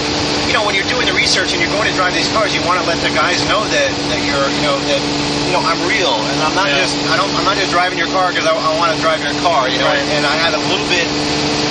you 0.47 0.53
know, 0.53 0.63
when 0.63 0.75
you're 0.77 0.87
doing 0.87 1.09
the 1.09 1.15
research 1.17 1.51
and 1.51 1.59
you're 1.59 1.71
going 1.73 1.89
to 1.89 1.95
drive 1.97 2.13
these 2.13 2.29
cars, 2.31 2.53
you 2.53 2.61
want 2.63 2.77
to 2.79 2.85
let 2.87 3.01
the 3.01 3.09
guys 3.11 3.41
know 3.49 3.65
that, 3.65 3.89
that 4.13 4.21
you're, 4.23 4.47
you 4.55 4.63
know, 4.63 4.77
that 4.87 5.01
you 5.49 5.53
know, 5.53 5.61
I'm 5.61 5.77
real, 5.89 6.13
and 6.15 6.37
I'm 6.41 6.53
not 6.57 6.69
Yeah. 6.69 6.81
just, 6.85 6.97
I 7.09 7.17
don't, 7.17 7.29
I'm 7.37 7.45
not 7.45 7.57
just 7.57 7.69
driving 7.73 7.97
your 8.01 8.09
car 8.13 8.29
because 8.33 8.45
I, 8.49 8.53
I 8.53 8.71
want 8.77 8.93
to 8.93 8.99
drive 9.01 9.21
your 9.25 9.33
car. 9.45 9.67
You 9.69 9.77
know, 9.81 9.89
Right. 9.89 10.01
and 10.15 10.25
I 10.25 10.35
had 10.41 10.53
a 10.57 10.61
little 10.69 10.85
bit 10.89 11.05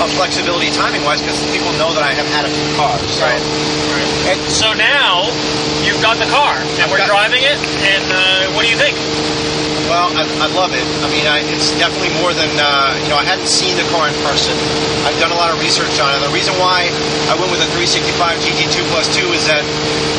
of 0.02 0.10
flexibility 0.18 0.70
timing 0.74 1.02
wise 1.06 1.22
because 1.22 1.38
people 1.54 1.70
know 1.78 1.90
that 1.94 2.02
I 2.02 2.12
have 2.18 2.26
had 2.34 2.44
a 2.46 2.52
few 2.52 2.68
cars. 2.78 3.02
So, 3.14 3.22
Right. 3.26 3.42
And 4.34 4.38
so 4.50 4.72
now 4.74 5.28
you've 5.86 6.00
got 6.02 6.18
the 6.18 6.26
car 6.30 6.58
and 6.58 6.90
we're 6.90 6.98
got- 7.02 7.10
driving 7.10 7.42
it. 7.46 7.58
And 7.86 8.04
uh, 8.10 8.54
what 8.58 8.62
do 8.66 8.70
you 8.70 8.78
think? 8.78 8.94
Well, 9.88 10.08
I, 10.16 10.24
I 10.40 10.48
love 10.56 10.72
it. 10.72 10.84
I 11.04 11.08
mean, 11.12 11.28
I, 11.28 11.44
it's 11.52 11.70
definitely 11.76 12.12
more 12.16 12.32
than 12.32 12.48
uh, 12.56 12.96
you 13.04 13.08
know. 13.12 13.20
I 13.20 13.26
hadn't 13.26 13.48
seen 13.48 13.76
the 13.76 13.84
car 13.92 14.08
in 14.08 14.16
person. 14.24 14.56
I've 15.04 15.16
done 15.20 15.28
a 15.30 15.38
lot 15.38 15.52
of 15.52 15.60
research 15.60 15.92
on 16.00 16.08
it. 16.16 16.24
The 16.24 16.32
reason 16.32 16.56
why 16.56 16.88
I 17.28 17.36
went 17.36 17.52
with 17.52 17.60
a 17.60 17.68
365 17.76 18.16
GT2 18.40 18.80
Plus 18.88 19.12
2 19.12 19.36
is 19.36 19.44
that 19.44 19.60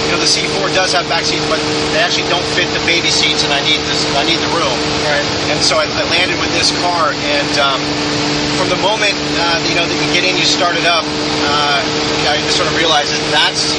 you 0.05 0.13
know 0.13 0.21
the 0.21 0.29
C4 0.29 0.69
does 0.77 0.93
have 0.93 1.09
back 1.09 1.25
seats, 1.25 1.43
but 1.49 1.57
they 1.97 2.01
actually 2.05 2.29
don't 2.29 2.45
fit 2.53 2.69
the 2.77 2.83
baby 2.85 3.09
seats, 3.09 3.41
and 3.41 3.49
I 3.49 3.61
need 3.65 3.81
this. 3.89 4.05
I 4.13 4.23
need 4.29 4.37
the 4.37 4.53
room. 4.53 4.77
Right. 5.09 5.25
And 5.49 5.57
so 5.65 5.81
I, 5.81 5.89
I 5.89 6.03
landed 6.13 6.37
with 6.37 6.53
this 6.53 6.69
car, 6.85 7.09
and 7.11 7.53
um, 7.57 7.81
from 8.61 8.69
the 8.69 8.79
moment 8.85 9.17
uh, 9.41 9.57
you 9.65 9.73
know 9.73 9.89
that 9.89 9.97
you 9.97 10.09
get 10.13 10.23
in, 10.29 10.37
you 10.37 10.45
start 10.45 10.77
it 10.77 10.85
up. 10.85 11.03
Uh, 11.49 11.81
I 12.29 12.37
just 12.45 12.57
sort 12.57 12.69
of 12.69 12.77
realized 12.77 13.09
that 13.17 13.25
that's 13.33 13.73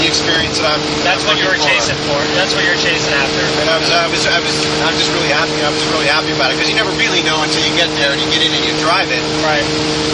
the 0.00 0.08
experience 0.08 0.56
that 0.58 0.72
I'm. 0.72 0.82
That's 1.04 1.22
I'm 1.28 1.34
what 1.34 1.36
you 1.36 1.44
were 1.44 1.60
for. 1.60 1.68
chasing 1.68 1.98
for. 2.08 2.16
That's 2.32 2.56
what 2.56 2.64
you're 2.64 2.80
chasing 2.80 3.12
after. 3.12 3.44
And 3.60 3.68
I 3.68 3.76
was, 3.76 3.90
I 3.92 4.08
was, 4.08 4.22
I 4.24 4.38
was, 4.40 4.54
I'm 4.80 4.96
just 5.00 5.16
really 5.16 5.32
happy. 5.32 5.56
I 5.64 5.72
was 5.72 5.80
really 5.96 6.12
happy 6.12 6.36
about 6.36 6.52
it 6.52 6.60
because 6.60 6.68
you 6.68 6.76
never 6.76 6.92
really 7.00 7.24
know 7.24 7.40
until 7.40 7.64
you 7.64 7.72
get 7.72 7.88
there 7.96 8.12
and 8.12 8.20
you 8.20 8.28
get 8.28 8.44
in 8.44 8.52
and 8.52 8.60
you 8.68 8.76
drive 8.84 9.08
it. 9.08 9.24
Right. 9.40 9.64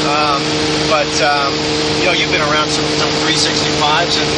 Um, 0.07 0.39
but 0.87 1.11
um, 1.27 1.51
you 1.99 2.07
know, 2.07 2.15
you've 2.15 2.31
been 2.31 2.47
around 2.47 2.71
some, 2.71 2.87
some 2.95 3.11
365s 3.27 4.15
and. 4.23 4.31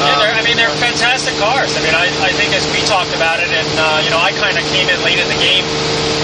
Yeah, 0.00 0.16
um, 0.16 0.24
they're, 0.24 0.32
I 0.34 0.42
mean, 0.42 0.56
they're 0.56 0.72
fantastic 0.80 1.36
cars. 1.36 1.76
I 1.76 1.84
mean, 1.84 1.92
I, 1.92 2.08
I 2.24 2.32
think 2.32 2.56
as 2.56 2.64
we 2.72 2.80
talked 2.88 3.12
about 3.14 3.38
it, 3.38 3.52
and 3.52 3.68
uh, 3.76 4.00
you 4.02 4.10
know, 4.10 4.18
I 4.18 4.32
kind 4.32 4.56
of 4.56 4.64
came 4.72 4.88
in 4.88 4.98
late 5.04 5.20
in 5.20 5.28
the 5.28 5.38
game. 5.38 5.62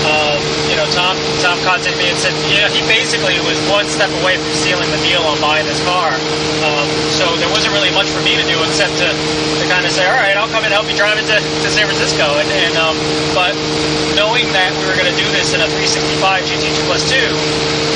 Uh, 0.06 0.38
you 0.70 0.74
know, 0.78 0.86
Tom 0.94 1.14
Tom 1.44 1.58
contacted 1.66 1.98
me 1.98 2.08
and 2.08 2.18
said, 2.18 2.32
yeah, 2.48 2.70
he 2.72 2.80
basically 2.88 3.36
was 3.44 3.58
one 3.68 3.86
step 3.86 4.10
away 4.22 4.40
from 4.40 4.52
sealing 4.56 4.88
the 4.90 5.02
deal 5.04 5.22
on 5.22 5.38
buying 5.44 5.66
this 5.68 5.82
car. 5.84 6.10
Um, 6.64 6.86
so 7.12 7.36
there 7.36 7.50
wasn't 7.52 7.74
really 7.76 7.92
much 7.92 8.08
for 8.08 8.22
me 8.24 8.34
to 8.34 8.46
do 8.48 8.56
except 8.64 8.96
to, 8.98 9.08
to 9.12 9.64
kind 9.68 9.84
of 9.84 9.92
say, 9.92 10.08
all 10.08 10.16
right, 10.16 10.36
I'll 10.36 10.50
come 10.50 10.64
and 10.64 10.72
help 10.72 10.88
you 10.88 10.96
drive 10.96 11.18
it 11.20 11.26
to, 11.28 11.38
to 11.38 11.68
San 11.68 11.86
Francisco. 11.86 12.38
And, 12.38 12.48
and 12.48 12.74
um, 12.80 12.96
but 13.36 13.52
knowing 14.16 14.48
that 14.56 14.72
we 14.80 14.88
were 14.88 14.96
going 14.96 15.12
to 15.12 15.20
do 15.20 15.28
this 15.36 15.52
in 15.52 15.60
a 15.60 15.68
365 15.68 16.48
GT2 16.48 16.88
Plus 16.88 17.04
2, 17.04 17.20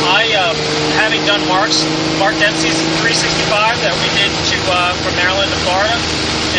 I, 0.05 0.29
uh, 0.37 0.53
having 1.01 1.25
done 1.25 1.41
Mark's 1.49 1.81
Mark 2.21 2.37
Dempsey's 2.37 2.77
365 3.01 3.49
that 3.81 3.97
we 4.05 4.09
did 4.21 4.29
to 4.29 4.57
uh, 4.69 4.93
from 5.01 5.17
Maryland 5.17 5.49
to 5.49 5.57
Florida, 5.65 5.97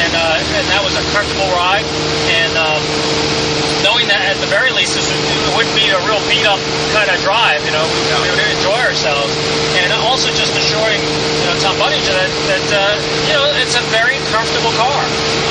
and 0.02 0.12
uh, 0.18 0.58
and 0.58 0.66
that 0.74 0.82
was 0.82 0.98
a 0.98 1.06
comfortable 1.14 1.46
ride. 1.54 1.86
And 2.34 2.58
um, 2.58 2.82
knowing 3.86 4.10
that 4.10 4.26
at 4.34 4.42
the 4.42 4.50
very 4.50 4.74
least 4.74 4.98
it 4.98 5.06
wouldn't 5.54 5.78
be 5.78 5.94
a 5.94 6.02
real 6.10 6.22
beat 6.26 6.50
up 6.50 6.58
kind 6.98 7.06
of 7.06 7.22
drive, 7.22 7.62
you 7.62 7.74
know, 7.78 7.86
we, 7.86 8.02
we 8.18 8.34
would 8.34 8.50
enjoy 8.50 8.82
ourselves. 8.82 9.30
And 9.78 9.94
also 10.10 10.34
just 10.34 10.58
assuring 10.58 11.02
you 11.06 11.46
know 11.48 11.51
Tom 11.62 11.78
Buddington 11.78 12.18
that 12.18 12.34
that 12.50 12.66
uh, 12.74 12.82
you 13.30 13.34
know 13.38 13.46
it's 13.62 13.78
a 13.78 13.86
very 13.94 14.18
comfortable 14.34 14.74
car 14.82 15.02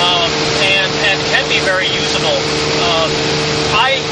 um, 0.02 0.26
and 0.58 0.90
and 1.06 1.16
can 1.30 1.46
be 1.46 1.62
very 1.62 1.86
usable. 1.86 2.34
Um, 2.82 3.08
I 3.78 4.02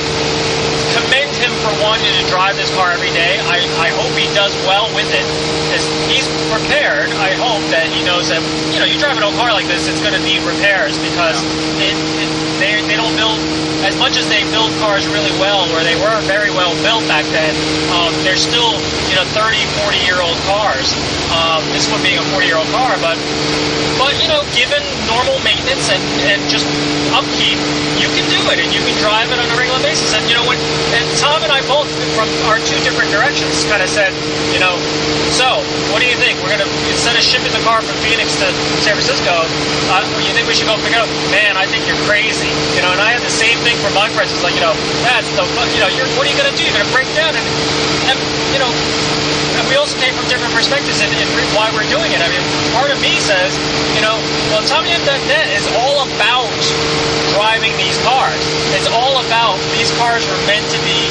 commend 0.94 1.34
him 1.36 1.50
for 1.58 1.74
wanting 1.82 2.14
to 2.14 2.24
drive 2.30 2.54
this 2.54 2.70
car 2.74 2.94
every 2.94 3.10
day. 3.10 3.38
I, 3.50 3.66
I 3.82 3.90
hope 3.98 4.14
he 4.14 4.30
does 4.34 4.54
well 4.62 4.86
with 4.94 5.10
it. 5.10 5.26
As 5.74 5.84
he's 6.06 6.26
prepared, 6.48 7.10
I 7.18 7.34
hope 7.34 7.62
that 7.70 7.86
he 7.92 8.00
knows 8.06 8.30
that, 8.32 8.40
you 8.72 8.80
know, 8.80 8.88
you 8.88 8.98
drive 8.98 9.18
an 9.18 9.22
old 9.22 9.34
car 9.34 9.52
like 9.52 9.66
this, 9.66 9.86
it's 9.86 10.00
going 10.00 10.16
to 10.16 10.24
need 10.24 10.40
repairs 10.42 10.96
because 10.98 11.38
it, 11.82 11.92
it 11.92 12.30
they 12.58 12.82
they 12.86 12.98
don't 12.98 13.14
build 13.14 13.38
as 13.86 13.94
much 13.96 14.18
as 14.18 14.26
they 14.28 14.42
build 14.50 14.70
cars 14.82 15.06
really 15.06 15.32
well, 15.38 15.66
where 15.70 15.82
they 15.86 15.94
were 15.94 16.18
very 16.26 16.50
well 16.50 16.74
built 16.82 17.06
back 17.06 17.24
then. 17.30 17.54
Um, 17.94 18.12
they're 18.26 18.40
still 18.40 18.74
you 19.08 19.16
know 19.16 19.26
30, 19.32 19.62
40 19.82 19.98
year 20.04 20.20
old 20.20 20.36
cars. 20.50 20.92
Um, 21.30 21.62
this 21.70 21.86
one 21.90 22.02
being 22.02 22.18
a 22.18 22.26
40 22.34 22.46
year 22.46 22.58
old 22.58 22.68
car, 22.74 22.98
but 23.00 23.16
but 23.98 24.14
you 24.22 24.30
know, 24.30 24.46
given 24.54 24.78
normal 25.10 25.42
maintenance 25.42 25.90
and, 25.90 26.00
and 26.30 26.38
just 26.46 26.64
upkeep, 27.10 27.58
you 27.98 28.06
can 28.14 28.22
do 28.30 28.38
it 28.54 28.62
and 28.62 28.70
you 28.70 28.78
can 28.78 28.94
drive 29.02 29.26
it 29.34 29.38
on 29.42 29.46
a 29.50 29.56
regular 29.58 29.82
basis. 29.82 30.14
And 30.14 30.22
you 30.30 30.38
know, 30.38 30.46
when 30.46 30.56
and 30.94 31.02
Tom 31.18 31.42
and 31.42 31.50
I 31.50 31.66
both 31.66 31.90
from 32.14 32.30
our 32.46 32.62
two 32.62 32.78
different 32.86 33.10
directions 33.10 33.66
kind 33.66 33.82
of 33.82 33.90
said, 33.90 34.14
you 34.54 34.62
know, 34.62 34.78
so 35.34 35.58
what 35.90 35.98
do 35.98 36.06
you 36.06 36.16
think? 36.16 36.38
We're 36.40 36.54
gonna 36.54 36.70
instead 36.94 37.18
of 37.18 37.26
shipping 37.26 37.50
the 37.50 37.62
car 37.66 37.82
from 37.82 37.98
Phoenix 38.06 38.38
to 38.38 38.48
San 38.86 38.94
Francisco, 38.94 39.44
uh, 39.90 40.06
you 40.22 40.30
think 40.30 40.46
we 40.46 40.54
should 40.54 40.70
go 40.70 40.78
pick 40.78 40.94
it 40.94 41.02
up? 41.02 41.10
Man, 41.34 41.58
I 41.58 41.66
think 41.66 41.84
you're 41.90 42.00
crazy. 42.06 42.47
You 42.76 42.82
know, 42.82 42.92
and 42.94 43.00
I 43.00 43.14
had 43.14 43.22
the 43.22 43.32
same 43.32 43.58
thing 43.66 43.76
from 43.82 43.94
my 43.94 44.08
friends. 44.12 44.32
It's 44.32 44.44
like, 44.44 44.54
you 44.54 44.64
know, 44.64 44.74
that's 45.04 45.28
the 45.34 45.44
you 45.74 45.80
know, 45.80 45.90
you're 45.92 46.08
what 46.16 46.26
are 46.26 46.30
you 46.30 46.38
gonna 46.38 46.54
do? 46.54 46.62
You're 46.64 46.76
gonna 46.76 46.94
break 46.94 47.08
down 47.14 47.34
and, 47.34 47.46
and 48.12 48.18
you 48.52 48.60
know 48.60 48.70
and 49.58 49.66
we 49.66 49.74
also 49.74 49.98
came 49.98 50.14
from 50.14 50.30
different 50.30 50.54
perspectives 50.54 51.02
in, 51.02 51.10
why 51.50 51.66
we're 51.74 51.88
doing 51.90 52.14
it. 52.14 52.22
I 52.22 52.30
mean, 52.30 52.44
part 52.70 52.94
of 52.94 53.02
me 53.02 53.18
says, 53.18 53.50
you 53.98 54.02
know, 54.04 54.14
well, 54.54 54.62
TomYoung.net 54.62 55.50
is 55.50 55.66
all 55.74 56.06
about 56.06 56.54
driving 57.34 57.74
these 57.74 57.98
cars. 58.06 58.38
It's 58.70 58.86
all 58.86 59.18
about 59.26 59.58
these 59.74 59.90
cars 59.98 60.22
were 60.30 60.38
meant 60.46 60.62
to 60.70 60.78
be. 60.86 61.10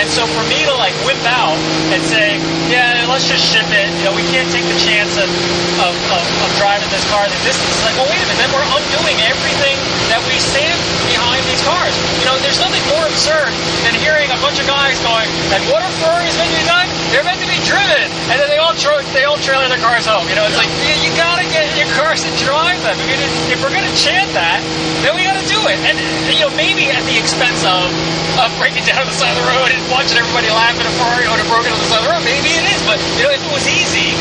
And 0.00 0.08
so 0.08 0.24
for 0.24 0.40
me 0.48 0.64
to 0.64 0.72
like 0.80 0.96
whip 1.04 1.20
out 1.28 1.60
and 1.92 2.00
say, 2.08 2.40
yeah, 2.72 3.04
let's 3.04 3.28
just 3.28 3.44
ship 3.52 3.68
it, 3.68 3.92
you 4.00 4.08
know, 4.08 4.16
we 4.16 4.24
can't 4.32 4.48
take 4.48 4.64
the 4.64 4.80
chance 4.80 5.12
of, 5.20 5.28
of, 5.76 5.92
of, 5.92 6.24
of 6.24 6.48
driving 6.56 6.88
this 6.88 7.04
car 7.12 7.28
the 7.28 7.36
distance. 7.44 7.68
It's 7.68 7.84
like, 7.84 8.00
well, 8.00 8.08
wait 8.08 8.16
a 8.16 8.24
minute, 8.24 8.40
then 8.40 8.48
we're 8.48 8.64
undoing 8.64 9.20
everything 9.28 9.76
that 10.08 10.24
we 10.24 10.40
stand 10.40 10.72
behind 11.04 11.44
these 11.52 11.60
cars. 11.68 11.92
You 12.16 12.32
know, 12.32 12.40
there's 12.40 12.56
nothing 12.64 12.80
more 12.88 13.04
absurd 13.12 13.52
than 13.84 13.92
hearing 14.00 14.32
a 14.32 14.40
bunch 14.40 14.56
of 14.56 14.64
guys 14.64 14.96
going, 15.04 15.28
and 15.52 15.60
what 15.68 15.84
are 15.84 15.92
Ferraris 16.00 16.32
be 16.32 16.64
done? 16.64 16.88
They're 17.10 17.26
meant 17.26 17.42
to 17.42 17.50
be 17.50 17.58
driven. 17.66 18.06
And 18.30 18.38
then 18.38 18.46
they 18.46 18.62
all 18.62 18.74
tra- 18.78 19.02
they 19.10 19.26
all 19.26 19.34
trailer 19.42 19.66
their 19.66 19.82
cars 19.82 20.06
home. 20.06 20.30
You 20.30 20.38
know, 20.38 20.46
it's 20.46 20.54
like, 20.54 20.70
you, 20.86 20.94
you 21.02 21.10
gotta 21.18 21.42
get 21.50 21.66
your 21.74 21.90
cars 21.98 22.22
and 22.22 22.30
drive 22.38 22.78
them. 22.86 22.94
I 22.94 23.04
mean, 23.10 23.18
if 23.50 23.58
we're 23.58 23.74
gonna 23.74 23.90
chant 23.98 24.30
that, 24.38 24.62
then 25.02 25.18
we 25.18 25.26
gotta 25.26 25.42
do 25.50 25.58
it. 25.66 25.78
And, 25.90 25.98
you 26.30 26.46
know, 26.46 26.54
maybe 26.54 26.86
at 26.86 27.02
the 27.10 27.18
expense 27.18 27.66
of, 27.66 27.90
of 28.38 28.48
breaking 28.62 28.86
down 28.86 29.02
on 29.02 29.10
the 29.10 29.16
side 29.18 29.34
of 29.34 29.42
the 29.42 29.48
road 29.50 29.74
and 29.74 29.82
watching 29.90 30.22
everybody 30.22 30.48
laugh 30.54 30.78
at 30.78 30.86
a 30.86 30.94
Ferrari 31.02 31.26
owner 31.26 31.42
broken 31.50 31.74
on 31.74 31.78
the 31.82 31.88
side 31.90 31.98
of 31.98 32.06
the 32.06 32.12
road. 32.14 32.22
Maybe 32.22 32.54
it 32.54 32.64
is. 32.70 32.80
But, 32.86 33.02
you 33.18 33.26
know, 33.26 33.34
if 33.34 33.42
it 33.42 33.52
was 33.52 33.66
easy, 33.66 34.14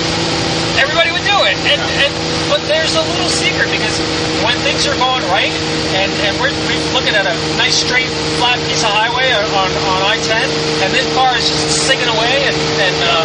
it. 1.50 1.58
And, 1.66 1.82
and 1.82 2.12
but 2.50 2.62
there's 2.66 2.98
a 2.98 3.04
little 3.14 3.30
secret 3.30 3.70
because 3.70 3.98
when 4.42 4.58
things 4.66 4.86
are 4.90 4.98
going 4.98 5.22
right, 5.30 5.54
and, 5.94 6.10
and 6.26 6.34
we're, 6.42 6.54
we're 6.66 6.82
looking 6.98 7.14
at 7.14 7.30
a 7.30 7.36
nice 7.58 7.78
straight 7.78 8.10
flat 8.42 8.58
piece 8.66 8.82
of 8.82 8.90
highway 8.90 9.30
on, 9.30 9.46
on, 9.54 9.70
on 9.70 10.00
I-10, 10.18 10.50
and 10.82 10.90
this 10.90 11.06
car 11.14 11.38
is 11.38 11.46
just 11.46 11.86
singing 11.86 12.10
away, 12.10 12.50
and, 12.50 12.58
and 12.82 12.98
uh, 13.06 13.24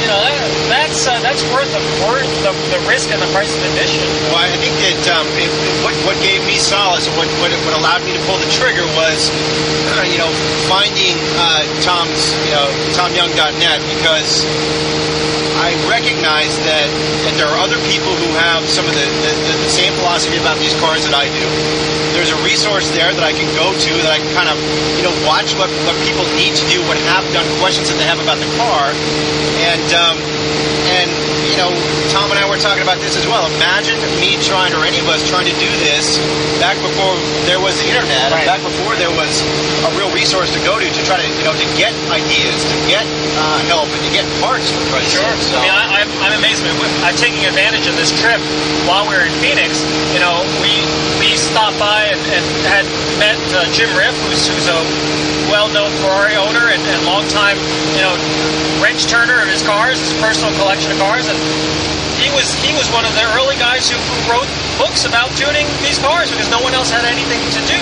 you 0.00 0.08
know 0.08 0.20
that, 0.20 0.36
that's 0.68 1.08
uh, 1.08 1.16
that's 1.24 1.40
worth 1.56 1.68
the 1.72 1.82
worth 2.04 2.28
the, 2.44 2.52
the 2.72 2.80
risk 2.84 3.08
and 3.12 3.20
the 3.20 3.30
price 3.32 3.52
of 3.56 3.60
admission. 3.64 4.04
Well, 4.28 4.44
I 4.44 4.52
think 4.60 4.76
that 4.84 5.02
um, 5.16 5.26
it, 5.40 5.48
what 5.80 5.96
what 6.04 6.16
gave 6.20 6.44
me 6.44 6.60
solace, 6.60 7.08
what 7.16 7.28
what, 7.40 7.52
what 7.64 7.74
allowed 7.80 8.04
me 8.04 8.12
to 8.12 8.22
pull 8.28 8.36
the 8.36 8.50
trigger 8.52 8.84
was, 8.92 9.32
uh, 9.96 10.04
you 10.04 10.20
know, 10.20 10.28
finding 10.68 11.16
uh, 11.40 11.64
Tom's, 11.80 12.36
you 12.44 12.52
know, 12.52 12.68
TomYoung.net 12.92 13.80
because 13.96 14.44
I 15.66 15.74
recognize 15.90 16.54
that, 16.62 16.86
that 17.26 17.34
there 17.34 17.50
are 17.50 17.58
other 17.58 17.74
people 17.90 18.14
who 18.14 18.30
have 18.38 18.62
some 18.70 18.86
of 18.86 18.94
the, 18.94 19.02
the, 19.02 19.34
the, 19.34 19.66
same 19.66 19.90
philosophy 19.98 20.38
about 20.38 20.62
these 20.62 20.78
cars 20.78 21.02
that 21.02 21.10
I 21.10 21.26
do. 21.26 21.42
There's 22.14 22.30
a 22.30 22.38
resource 22.46 22.86
there 22.94 23.10
that 23.10 23.26
I 23.26 23.34
can 23.34 23.50
go 23.58 23.74
to 23.74 23.92
that 24.06 24.14
I 24.14 24.22
can 24.22 24.30
kind 24.30 24.46
of, 24.46 24.54
you 24.94 25.02
know, 25.02 25.10
watch 25.26 25.58
what, 25.58 25.66
what 25.82 25.98
people 26.06 26.22
need 26.38 26.54
to 26.54 26.66
do, 26.70 26.78
what 26.86 26.94
have 27.10 27.26
done, 27.34 27.42
questions 27.58 27.90
that 27.90 27.98
they 27.98 28.06
have 28.06 28.22
about 28.22 28.38
the 28.38 28.46
car. 28.54 28.94
And, 29.66 29.90
um, 29.90 30.35
and, 30.96 31.08
you 31.50 31.56
know, 31.58 31.70
Tom 32.14 32.30
and 32.30 32.38
I 32.38 32.46
were 32.48 32.58
talking 32.60 32.82
about 32.82 32.98
this 33.02 33.16
as 33.18 33.26
well. 33.26 33.46
Imagine 33.58 33.98
me 34.22 34.38
trying, 34.42 34.72
or 34.74 34.86
any 34.86 34.98
of 35.02 35.08
us 35.10 35.20
trying 35.28 35.46
to 35.50 35.56
do 35.58 35.68
this 35.82 36.16
back 36.62 36.78
before 36.80 37.14
there 37.48 37.58
was 37.60 37.76
the 37.82 37.88
internet, 37.90 38.30
Right. 38.32 38.46
back 38.48 38.62
before 38.62 38.94
there 38.96 39.12
was 39.12 39.42
a 39.86 39.90
real 39.98 40.08
resource 40.14 40.48
to 40.56 40.60
go 40.64 40.78
to 40.78 40.86
to 40.86 41.02
try 41.04 41.18
to, 41.20 41.28
you 41.36 41.44
know, 41.44 41.52
to 41.54 41.68
get 41.76 41.92
ideas, 42.08 42.62
to 42.64 42.76
get 42.88 43.04
uh, 43.36 43.60
help, 43.68 43.90
and 43.92 44.02
to 44.06 44.12
get 44.14 44.24
parts 44.40 44.70
for 44.72 44.80
Christ's 44.88 45.18
Sure. 45.20 45.34
So, 45.44 45.58
I 45.58 45.62
mean, 45.66 45.74
I, 45.74 45.84
I'm, 46.02 46.10
I'm 46.24 46.34
amazed. 46.40 46.62
I 46.64 46.72
mean, 46.72 46.78
we- 46.80 46.94
I'm 47.04 47.16
taking 47.18 47.44
advantage 47.44 47.86
of 47.86 47.94
this 47.98 48.10
trip 48.16 48.40
while 48.88 49.04
we 49.06 49.14
were 49.18 49.26
in 49.28 49.34
Phoenix. 49.44 49.82
You 50.16 50.20
know, 50.22 50.40
we 50.64 50.72
we 51.20 51.36
stopped 51.36 51.78
by 51.78 52.08
and, 52.10 52.20
and 52.32 52.44
had 52.66 52.86
met 53.20 53.38
uh, 53.54 53.66
Jim 53.74 53.90
Riff, 53.94 54.14
who's 54.26 54.46
who's 54.48 54.66
a 54.70 54.78
well-known 55.52 55.90
Ferrari 56.02 56.34
owner 56.34 56.72
and, 56.74 56.82
and 56.90 57.06
longtime, 57.06 57.54
you 57.94 58.02
know, 58.02 58.14
turner 59.04 59.42
of 59.42 59.48
his 59.52 59.60
cars, 59.60 60.00
his 60.00 60.14
personal 60.22 60.54
collection 60.56 60.88
of 60.88 60.98
cars, 61.02 61.28
and 61.28 61.36
he 62.16 62.32
was 62.32 62.48
he 62.64 62.72
was 62.72 62.88
one 62.96 63.04
of 63.04 63.12
the 63.12 63.26
early 63.36 63.60
guys 63.60 63.92
who, 63.92 63.98
who 64.00 64.18
wrote 64.32 64.48
books 64.80 65.04
about 65.04 65.28
tuning 65.36 65.68
these 65.84 66.00
cars 66.00 66.32
because 66.32 66.48
no 66.48 66.60
one 66.64 66.72
else 66.72 66.88
had 66.88 67.04
anything 67.04 67.44
to 67.52 67.60
do. 67.68 67.78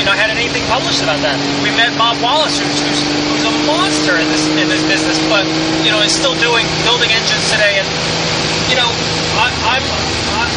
You 0.00 0.04
know, 0.04 0.12
had 0.12 0.28
anything 0.28 0.64
published 0.68 1.00
about 1.00 1.20
that. 1.24 1.40
We 1.64 1.72
met 1.72 1.96
Bob 1.96 2.20
Wallace, 2.20 2.60
who's, 2.60 2.76
who's, 2.84 3.00
who's 3.32 3.44
a 3.48 3.54
monster 3.64 4.20
in 4.20 4.28
this 4.28 4.44
in 4.48 4.68
this 4.68 4.84
business, 4.88 5.16
but 5.28 5.44
you 5.84 5.92
know 5.92 6.00
is 6.00 6.12
still 6.12 6.36
doing 6.40 6.64
building 6.84 7.12
engines 7.12 7.48
today. 7.52 7.80
And 7.80 7.88
you 8.68 8.76
know, 8.76 8.88
I, 9.40 9.76
I'm 9.76 9.84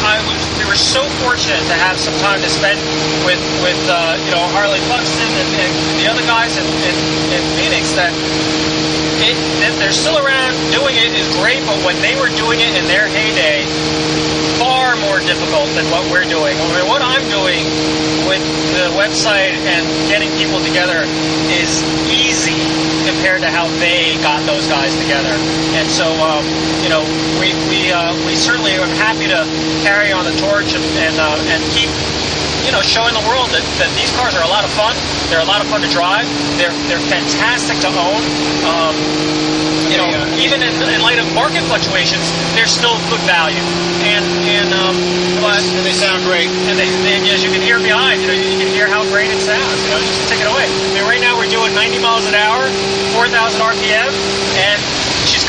I, 0.00 0.16
was 0.28 0.40
we 0.60 0.64
were 0.68 0.76
so 0.76 1.04
fortunate 1.24 1.60
to 1.68 1.76
have 1.76 1.96
some 1.96 2.16
time 2.20 2.40
to 2.40 2.50
spend 2.50 2.80
with 3.24 3.40
with 3.64 3.80
uh, 3.88 4.16
you 4.24 4.32
know 4.32 4.44
Harley 4.52 4.80
Buxton 4.88 5.28
and, 5.28 5.50
and 5.56 5.72
the 6.00 6.08
other 6.08 6.24
guys 6.24 6.56
in, 6.56 6.64
in, 6.64 6.96
in 7.36 7.42
Phoenix 7.56 7.92
that 7.96 8.12
that 9.60 9.76
they're 9.76 9.92
still 9.92 10.16
around 10.16 10.52
doing 10.72 10.96
it 10.96 11.12
is 11.12 11.28
great, 11.36 11.60
but 11.68 11.76
when 11.84 11.96
they 12.00 12.16
were 12.16 12.32
doing 12.32 12.60
it 12.60 12.72
in 12.76 12.84
their 12.88 13.06
heyday, 13.08 13.64
far 14.56 14.96
more 14.96 15.20
difficult 15.20 15.68
than 15.76 15.88
what 15.92 16.04
we're 16.12 16.28
doing. 16.28 16.56
I 16.56 16.64
mean, 16.76 16.88
what 16.88 17.00
I'm 17.00 17.24
doing 17.28 17.64
with 18.28 18.44
the 18.76 18.92
website 18.96 19.56
and 19.68 19.84
getting 20.08 20.28
people 20.36 20.60
together 20.60 21.04
is 21.52 21.80
easy 22.08 22.56
compared 23.08 23.40
to 23.40 23.50
how 23.50 23.68
they 23.80 24.16
got 24.20 24.44
those 24.44 24.68
guys 24.68 24.92
together. 25.00 25.32
And 25.76 25.88
so, 25.88 26.12
um, 26.20 26.44
you 26.84 26.88
know, 26.88 27.04
we 27.40 27.52
we 27.68 27.92
uh, 27.92 28.12
we 28.24 28.36
certainly 28.36 28.76
are 28.76 28.88
happy 29.00 29.28
to 29.28 29.44
carry 29.82 30.12
on 30.12 30.24
the 30.24 30.36
torch 30.40 30.72
and 30.72 30.84
and, 31.00 31.16
uh, 31.16 31.36
and 31.52 31.60
keep 31.72 31.88
you 32.64 32.72
know, 32.72 32.82
showing 32.82 33.14
the 33.14 33.24
world 33.26 33.48
that, 33.50 33.64
that 33.80 33.90
these 33.96 34.10
cars 34.14 34.36
are 34.36 34.44
a 34.44 34.50
lot 34.50 34.64
of 34.64 34.72
fun. 34.74 34.94
They're 35.32 35.42
a 35.42 35.48
lot 35.48 35.62
of 35.62 35.68
fun 35.68 35.80
to 35.82 35.90
drive. 35.90 36.26
They're 36.58 36.74
they're 36.90 37.02
fantastic 37.10 37.78
to 37.86 37.90
own. 37.90 38.22
Um, 38.66 38.94
you 39.90 39.98
know, 39.98 40.06
even 40.38 40.62
in, 40.62 40.70
in 40.78 41.00
light 41.02 41.18
of 41.18 41.26
market 41.34 41.66
fluctuations, 41.66 42.22
they're 42.54 42.70
still 42.70 42.94
good 43.10 43.22
value. 43.26 43.62
And 44.06 44.22
and 44.46 44.70
um, 44.70 44.96
but 45.42 45.60
and 45.62 45.82
they 45.82 45.96
sound 45.96 46.22
great. 46.22 46.48
and 46.70 46.78
they, 46.78 46.88
they, 47.02 47.18
as 47.34 47.42
you 47.42 47.50
can 47.50 47.60
hear 47.60 47.80
behind, 47.80 48.22
you 48.22 48.28
know, 48.28 48.38
you 48.38 48.58
can 48.60 48.70
hear 48.70 48.86
how 48.86 49.02
great 49.10 49.30
it 49.32 49.40
sounds. 49.42 49.78
You 49.84 49.90
know, 49.90 50.00
just 50.00 50.28
take 50.30 50.40
it 50.40 50.48
away. 50.48 50.68
I 50.68 50.90
mean, 50.94 51.06
right 51.08 51.20
now 51.20 51.34
we're 51.34 51.50
doing 51.50 51.74
90 51.74 51.98
miles 51.98 52.26
an 52.26 52.34
hour, 52.38 52.70
4,000 53.18 53.60
RPM, 53.60 54.12
and 54.62 54.78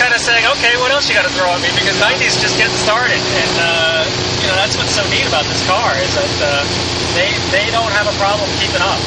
kind 0.01 0.17
of 0.17 0.19
saying, 0.19 0.41
okay, 0.57 0.73
what 0.81 0.89
else 0.89 1.07
you 1.07 1.13
got 1.13 1.29
to 1.29 1.33
throw 1.37 1.45
at 1.53 1.61
me? 1.61 1.69
Because 1.77 1.93
90 2.01 2.25
is 2.25 2.41
just 2.41 2.57
getting 2.57 2.73
started, 2.73 3.21
and 3.21 3.53
uh, 3.61 4.01
you 4.41 4.49
know 4.49 4.57
that's 4.57 4.73
what's 4.75 4.97
so 4.97 5.05
neat 5.13 5.27
about 5.29 5.45
this 5.45 5.61
car 5.69 5.93
is 6.01 6.09
that 6.17 6.33
uh, 6.41 6.65
they 7.13 7.29
they 7.53 7.69
don't 7.69 7.93
have 7.93 8.09
a 8.09 8.15
problem 8.17 8.49
keeping 8.57 8.81
up. 8.81 8.97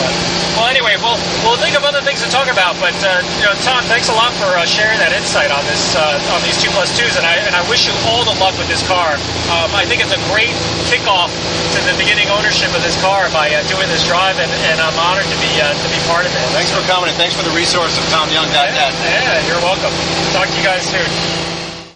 But, 0.00 0.12
well, 0.56 0.68
anyway, 0.72 0.96
we'll 0.96 1.20
we'll 1.44 1.60
think 1.60 1.76
of 1.76 1.84
other 1.84 2.00
things 2.00 2.24
to 2.24 2.28
talk 2.32 2.48
about. 2.48 2.80
But 2.80 2.96
uh, 3.04 3.20
you 3.40 3.44
know, 3.44 3.52
Tom, 3.60 3.84
thanks 3.92 4.08
a 4.08 4.16
lot 4.16 4.32
for 4.40 4.56
uh, 4.56 4.64
sharing 4.64 4.96
that 5.04 5.12
insight 5.12 5.52
on 5.52 5.60
this 5.68 5.92
uh, 5.92 6.16
on 6.32 6.40
these 6.40 6.56
two 6.56 6.72
plus 6.72 6.96
twos, 6.96 7.20
and 7.20 7.28
I 7.28 7.36
and 7.44 7.52
I 7.52 7.60
wish 7.68 7.84
you 7.84 7.92
all 8.08 8.24
the 8.24 8.36
luck 8.40 8.56
with 8.56 8.68
this 8.68 8.80
car. 8.88 9.20
Um, 9.52 9.68
I 9.76 9.84
think 9.84 10.00
it's 10.00 10.16
a 10.16 10.22
great 10.32 10.56
kickoff 10.88 11.28
to 11.76 11.78
the 11.84 11.92
beginning 12.00 12.32
ownership 12.32 12.72
of 12.72 12.80
this 12.80 12.96
car 13.04 13.28
by 13.36 13.52
uh, 13.52 13.60
doing 13.68 13.88
this 13.92 14.08
drive, 14.08 14.40
and, 14.40 14.48
and 14.72 14.80
I'm 14.80 14.96
honored 14.96 15.28
to 15.28 15.38
be 15.44 15.52
uh, 15.60 15.76
to 15.76 15.88
be 15.92 16.00
part 16.08 16.24
of 16.24 16.32
it. 16.32 16.44
Thanks 16.56 16.72
for 16.72 16.80
coming 16.88 17.12
and 17.12 17.18
thanks 17.20 17.36
for 17.36 17.44
the 17.44 17.52
resource 17.52 18.00
of 18.00 18.04
TomYoung.net. 18.08 18.72
Yeah, 18.72 18.92
yeah, 18.96 19.46
you're 19.48 19.60
welcome. 19.60 19.92
Talk 20.32 20.48
to 20.48 20.56
you 20.56 20.64
guys 20.64 20.88
soon. 20.88 21.55